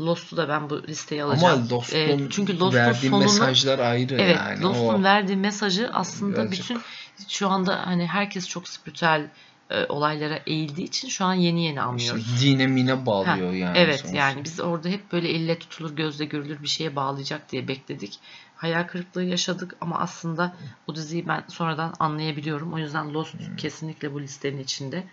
Lost'u 0.00 0.36
da 0.36 0.48
ben 0.48 0.70
bu 0.70 0.82
listeye 0.82 1.24
alacağım. 1.24 1.58
ama 1.62 1.76
Lost'un 1.76 1.98
Ee, 1.98 2.30
çünkü 2.30 2.58
Lost'un 2.58 2.78
verdiği 2.78 3.08
sonunu 3.10 3.22
mesajlar 3.24 3.78
ayrı 3.78 4.14
evet 4.14 4.36
yani. 4.36 4.62
Lost'un 4.62 5.00
o 5.00 5.02
verdiği 5.02 5.36
mesajı 5.36 5.90
aslında 5.92 6.36
Birazcık- 6.36 6.52
bütün 6.52 6.80
şu 7.28 7.48
anda 7.48 7.86
hani 7.86 8.06
herkes 8.06 8.48
çok 8.48 8.68
spiritüel 8.68 9.30
e, 9.70 9.84
olaylara 9.86 10.40
eğildiği 10.46 10.86
için 10.86 11.08
şu 11.08 11.24
an 11.24 11.34
yeni 11.34 11.60
yeni 11.64 11.70
işte 11.70 11.80
anlıyoruz. 11.80 12.42
dine 12.42 12.66
mine 12.66 13.06
bağlıyor 13.06 13.50
Ha, 13.50 13.56
yani. 13.56 13.78
Evet 13.78 14.00
sonuçta. 14.00 14.18
yani 14.18 14.44
biz 14.44 14.60
orada 14.60 14.88
hep 14.88 15.12
böyle 15.12 15.28
elle 15.28 15.58
tutulur 15.58 15.96
gözle 15.96 16.24
görülür 16.24 16.62
bir 16.62 16.68
şeye 16.68 16.96
bağlayacak 16.96 17.52
diye 17.52 17.68
bekledik. 17.68 18.18
Hayal 18.56 18.86
kırıklığı 18.86 19.24
yaşadık 19.24 19.76
ama 19.80 19.98
aslında 19.98 20.56
o 20.86 20.94
diziyi 20.94 21.28
ben 21.28 21.44
sonradan 21.48 21.94
anlayabiliyorum. 21.98 22.72
O 22.72 22.78
yüzden 22.78 23.14
Lost 23.14 23.34
Hmm. 23.34 23.56
kesinlikle 23.56 24.12
bu 24.14 24.20
listenin 24.20 24.58
içinde. 24.58 25.04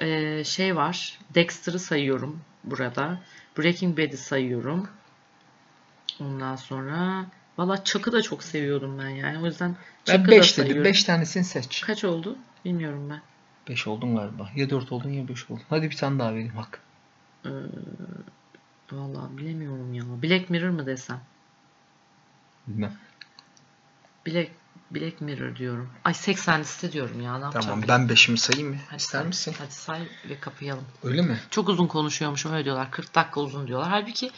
Ee, 0.00 0.44
şey 0.44 0.76
var 0.76 1.18
Dexter'ı 1.34 1.78
sayıyorum 1.78 2.40
burada. 2.64 3.20
Breaking 3.58 3.98
Bad'i 3.98 4.16
sayıyorum. 4.16 4.88
Ondan 6.20 6.56
sonra 6.56 7.26
valla 7.58 7.84
Chuck'ı 7.84 8.12
da 8.12 8.22
çok 8.22 8.42
seviyordum 8.42 8.98
ben 8.98 9.08
yani. 9.08 9.38
O 9.38 9.46
yüzden 9.46 9.76
Ben 10.08 10.12
Chuck'ı 10.16 10.26
da 10.26 10.30
5 10.30 10.42
dedim. 10.52 10.64
sayıyorum. 10.64 10.84
5 10.84 11.04
tanesini 11.04 11.44
seç. 11.44 11.80
Kaç 11.80 12.04
oldu? 12.04 12.36
Bilmiyorum 12.64 13.10
ben. 13.10 13.20
5 13.68 13.86
oldun 13.86 14.16
galiba. 14.16 14.50
Ya 14.56 14.70
4 14.70 14.92
oldun 14.92 15.10
ya 15.10 15.28
5 15.28 15.50
oldun. 15.50 15.62
Hadi 15.70 15.90
bir 15.90 15.96
tane 15.96 16.18
daha 16.18 16.32
vereyim 16.32 16.56
hak. 16.56 16.80
Ee, 17.44 17.50
valla 18.92 19.38
bilemiyorum 19.38 19.94
ya. 19.94 20.04
Black 20.22 20.50
Mirror 20.50 20.68
mı 20.68 20.86
desem? 20.86 21.20
Bilmem. 22.66 22.92
Black, 24.26 24.50
Black 24.90 25.20
Mirror 25.20 25.56
diyorum. 25.56 25.90
Ay 26.04 26.14
80 26.14 26.60
liste 26.60 26.92
diyorum 26.92 27.20
ya. 27.20 27.38
Ne? 27.38 27.50
Tamam 27.50 27.82
ben 27.88 28.00
5'imi 28.00 28.36
sayayım 28.36 28.68
mı? 28.68 28.76
Hadi 28.88 28.96
İster 28.96 29.18
say, 29.18 29.26
misin? 29.28 29.54
Hadi 29.58 29.72
say 29.72 30.08
ve 30.28 30.40
kapayalım. 30.40 30.84
Öyle 31.02 31.22
mi? 31.22 31.38
Çok 31.50 31.68
uzun 31.68 31.86
konuşuyormuşum 31.86 32.52
öyle 32.52 32.64
diyorlar. 32.64 32.90
40 32.90 33.14
dakika 33.14 33.40
uzun 33.40 33.66
diyorlar. 33.66 33.88
Halbuki 33.88 34.30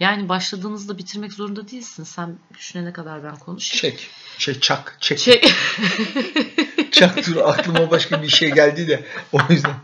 yani 0.00 0.28
başladığınızda 0.28 0.98
bitirmek 0.98 1.32
zorunda 1.32 1.68
değilsin. 1.68 2.04
Sen 2.04 2.38
düşünene 2.58 2.92
kadar 2.92 3.24
ben 3.24 3.36
konuşayım. 3.36 3.96
Çek. 3.96 4.10
Şey 4.38 4.60
çak. 4.60 4.96
Çek. 5.00 5.18
Şey, 5.18 5.42
Çak 6.92 7.26
dur 7.26 7.36
aklıma 7.36 7.90
başka 7.90 8.22
bir 8.22 8.28
şey 8.28 8.50
geldi 8.50 8.88
de 8.88 9.04
o 9.32 9.38
yüzden. 9.48 9.74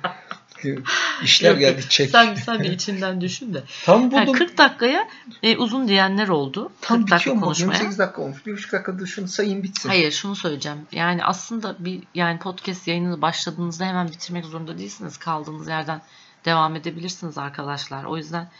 İşler 1.22 1.50
Yok, 1.50 1.60
geldi 1.60 1.88
çek. 1.88 2.10
sen, 2.10 2.34
sen 2.34 2.62
bir 2.62 2.70
içinden 2.70 3.20
düşün 3.20 3.54
de. 3.54 3.62
Tam 3.84 4.10
Yani 4.10 4.26
buldum. 4.26 4.38
40 4.38 4.58
dakikaya 4.58 5.08
e, 5.42 5.56
uzun 5.56 5.88
diyenler 5.88 6.28
oldu. 6.28 6.72
Tam 6.80 7.00
40 7.00 7.10
dakika 7.10 7.34
mu? 7.34 7.40
konuşmaya. 7.40 7.72
28 7.72 7.98
dakika 7.98 8.22
olmuş. 8.22 8.38
1,5 8.46 8.72
dakikada 8.72 9.06
şunu 9.06 9.28
sayayım 9.28 9.62
bitsin. 9.62 9.88
Hayır 9.88 10.12
şunu 10.12 10.36
söyleyeceğim. 10.36 10.78
Yani 10.92 11.24
aslında 11.24 11.76
bir 11.78 12.02
yani 12.14 12.38
podcast 12.38 12.88
yayını 12.88 13.22
başladığınızda 13.22 13.84
hemen 13.84 14.08
bitirmek 14.08 14.44
zorunda 14.44 14.78
değilsiniz. 14.78 15.16
Kaldığınız 15.16 15.68
yerden 15.68 16.02
devam 16.44 16.76
edebilirsiniz 16.76 17.38
arkadaşlar. 17.38 18.04
O 18.04 18.16
yüzden 18.16 18.50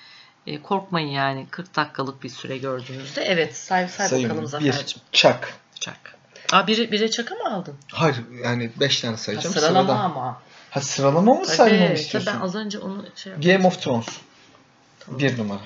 e, 0.47 0.63
korkmayın 0.63 1.09
yani 1.09 1.47
40 1.51 1.77
dakikalık 1.77 2.23
bir 2.23 2.29
süre 2.29 2.59
gördüğünüzde. 2.59 3.23
Evet 3.23 3.57
say, 3.57 3.89
say 3.89 4.07
bakalım 4.07 4.09
Sayıyorum. 4.09 4.47
Zafer'cim. 4.49 5.03
Bir 5.13 5.19
çak. 5.19 5.55
Çak. 5.81 6.15
Aa 6.53 6.67
biri, 6.67 6.93
bire 6.93 7.11
çaka 7.11 7.35
mı 7.35 7.55
aldın? 7.55 7.75
Hayır 7.93 8.17
yani 8.45 8.71
5 8.81 9.01
tane 9.01 9.13
Ha, 9.13 9.17
sayacağım. 9.19 9.55
sıralama 9.55 9.81
Sırada. 9.89 10.01
ama. 10.01 10.43
Ha 10.71 10.81
sıralama 10.81 11.35
mı 11.35 11.47
saymamı 11.47 11.79
Tabii, 11.79 11.89
tabii 11.89 12.01
istiyorsun? 12.01 12.33
ben 12.35 12.41
az 12.41 12.55
önce 12.55 12.79
onu 12.79 13.05
şey 13.17 13.33
Game 13.33 13.67
of 13.67 13.83
Thrones. 13.83 14.07
Tamam. 15.01 15.21
Bir 15.21 15.39
numara. 15.39 15.61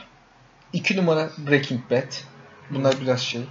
İki 0.72 0.96
numara 0.96 1.30
Breaking 1.38 1.90
Bad. 1.90 2.12
Bunlar 2.70 3.00
biraz 3.00 3.20
şey. 3.20 3.42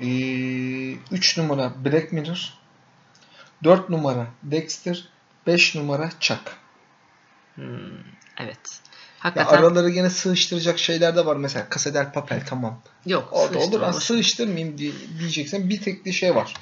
Ee, 0.00 0.92
üç 1.10 1.38
numara 1.38 1.72
Black 1.84 2.12
Mirror. 2.12 2.52
Dört 3.64 3.88
numara 3.88 4.26
Dexter. 4.42 5.04
Beş 5.46 5.74
numara 5.74 6.10
Chuck. 6.20 6.40
Hmm, 7.54 7.64
evet. 8.40 8.80
Ya 9.24 9.30
Hakikaten 9.30 9.56
araları 9.58 9.90
gene 9.90 10.10
sığıştıracak 10.10 10.78
şeyler 10.78 11.16
de 11.16 11.26
var. 11.26 11.36
Mesela 11.36 11.66
Casa 11.74 11.94
del 11.94 12.12
Papel 12.12 12.42
tamam. 12.46 12.80
yok. 13.06 13.28
Orada 13.32 13.58
olur. 13.58 13.80
boş. 13.80 14.02
sığıştırmayayım 14.02 14.78
diye, 14.78 14.92
diyeceksen 15.18 15.68
bir 15.68 15.80
tek 15.80 16.04
de 16.04 16.12
şey 16.12 16.34
var. 16.34 16.54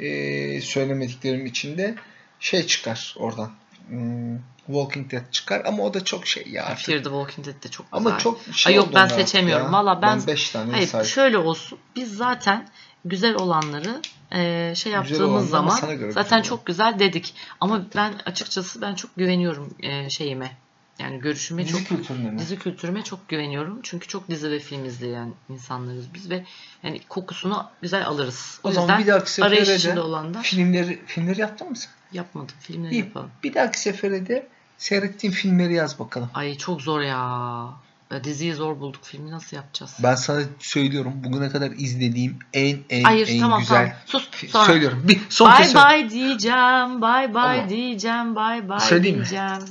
Ee, 0.00 0.60
söylemediklerim 0.60 1.46
içinde 1.46 1.94
şey 2.40 2.66
çıkar 2.66 3.14
oradan. 3.18 3.50
Hmm, 3.88 4.36
Walking 4.66 5.12
Dead 5.12 5.30
çıkar 5.30 5.62
ama 5.64 5.82
o 5.82 5.94
da 5.94 6.04
çok 6.04 6.26
şey 6.26 6.48
ya. 6.48 6.64
artık. 6.64 6.86
Fear 6.86 6.98
the 6.98 7.04
Walking 7.04 7.46
Dead 7.46 7.62
de 7.64 7.68
çok 7.68 7.92
güzel. 7.92 8.06
Ama 8.06 8.18
çok 8.18 8.40
şey 8.52 8.70
Ay 8.72 8.76
yok, 8.76 8.88
ben 8.94 9.06
seçemiyorum. 9.06 9.66
ya. 9.66 9.72
Valla 9.72 10.02
ben- 10.02 10.26
5 10.26 10.50
tane 10.50 10.72
Hayır 10.72 10.86
saydım. 10.86 11.08
şöyle 11.08 11.38
olsun. 11.38 11.78
Biz 11.96 12.16
zaten 12.16 12.68
güzel 13.04 13.34
olanları 13.34 14.00
e, 14.32 14.72
şey 14.76 14.92
yaptığımız 14.92 15.54
ama 15.54 15.70
zaman 15.70 15.76
zaten 15.76 15.98
güzel 15.98 16.42
çok 16.42 16.66
güzel 16.66 16.98
dedik. 16.98 17.34
Ama 17.60 17.82
ben 17.96 18.14
açıkçası 18.26 18.80
ben 18.80 18.94
çok 18.94 19.16
güveniyorum 19.16 19.74
e, 19.82 20.10
şeyime. 20.10 20.56
Yani 20.98 21.20
görüşüme 21.20 21.64
Dizi 21.64 21.72
çok 21.78 21.86
kültürüne 21.86 22.30
mi? 22.30 22.38
dizi 22.38 22.58
kültürüme 22.58 23.04
çok 23.04 23.28
güveniyorum. 23.28 23.80
Çünkü 23.82 24.08
çok 24.08 24.28
dizi 24.30 24.50
ve 24.50 24.58
film 24.58 24.84
izleyen 24.84 25.34
insanlarız 25.48 26.14
biz 26.14 26.30
ve 26.30 26.44
yani 26.82 27.00
kokusunu 27.08 27.70
güzel 27.82 28.06
alırız. 28.06 28.60
O, 28.64 28.68
O 28.68 28.72
zaman 28.72 28.88
yüzden 28.98 29.02
bir 29.02 29.06
dahaki 29.12 29.30
sefere 29.30 29.48
arayış 29.54 29.68
de 29.68 29.74
içinde 29.76 30.00
filmleri 30.42 31.02
filmleri 31.06 31.40
yaptın 31.40 31.70
mı 31.70 31.76
sen? 31.76 31.90
yapmadım. 32.12 32.54
Filmleri 32.60 32.92
İyi. 32.94 32.98
yapalım. 33.00 33.30
Bir 33.42 33.54
dahaki 33.54 33.80
sefere 33.80 34.26
de 34.26 34.48
seyrettiğin 34.78 35.32
filmleri 35.32 35.74
yaz 35.74 35.98
bakalım. 35.98 36.30
Ay 36.34 36.58
çok 36.58 36.82
zor 36.82 37.00
ya. 37.00 37.70
Ya 38.14 38.24
Diziyi 38.24 38.54
zor 38.54 38.80
bulduk. 38.80 39.04
Filmi 39.04 39.30
nasıl 39.30 39.56
yapacağız? 39.56 39.92
Ben 39.98 40.14
sana 40.14 40.40
söylüyorum 40.58 41.12
bugüne 41.16 41.50
kadar 41.50 41.70
izlediğim 41.70 42.38
en 42.52 42.78
en 42.90 43.02
Hayır 43.04 43.28
en 43.28 43.40
tamam 43.40 43.60
güzel 43.60 43.76
tamam. 43.76 43.92
Sus 44.06 44.50
sonra. 44.52 44.64
söylüyorum. 44.64 45.00
Bir 45.04 45.20
son 45.30 45.50
Bye 45.50 45.58
kez 45.58 45.72
söyle. 45.72 45.88
bye 45.88 46.10
diyeceğim. 46.10 47.02
Bye 47.02 47.34
bye 47.34 47.42
Ama- 47.42 47.68
diyeceğim. 47.68 48.36
Bye 48.36 48.68
bye 48.68 48.80
Söyleyeyim 48.80 49.18
mi? 49.18 49.24
diyeceğim. 49.24 49.64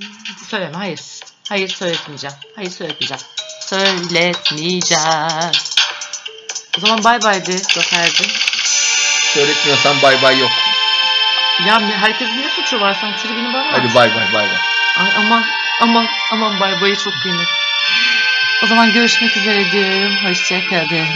Söyleme 0.48 0.74
hayır. 0.78 1.02
Hayır 1.50 1.68
söyletmeyeceğim. 1.68 2.36
Hayır 2.56 2.70
söyletmeyeceğim. 2.70 3.24
Söyletmeyeceğim. 3.62 5.52
O 6.78 6.82
zaman 6.82 6.98
bye 7.04 7.32
bye 7.32 7.46
de 7.46 7.58
Zafer'cim. 7.58 8.28
Söyletmiyorsan 9.34 9.96
bay 10.04 10.22
bay 10.22 10.40
yok. 10.40 10.52
Ya 11.68 11.82
herkesin 11.82 12.38
ne 12.42 12.50
suçu 12.50 12.82
var? 12.82 12.98
Sen 13.02 13.18
tribini 13.18 13.54
bana 13.54 13.74
Hadi 13.74 13.96
bay 13.96 14.10
bay 14.16 14.34
bay 14.34 14.34
bay. 14.34 14.58
Ay 15.00 15.12
aman 15.26 15.44
aman 15.82 16.06
aman 16.32 16.60
bay 16.60 16.82
bayı 16.82 16.96
çok 16.96 17.14
kıymetli. 17.24 17.63
O 18.64 18.68
zaman 18.68 18.94
görüşmek 18.94 19.38
üzere 19.38 19.72
diyorum. 19.72 20.12
Hoşçakalın. 20.24 21.08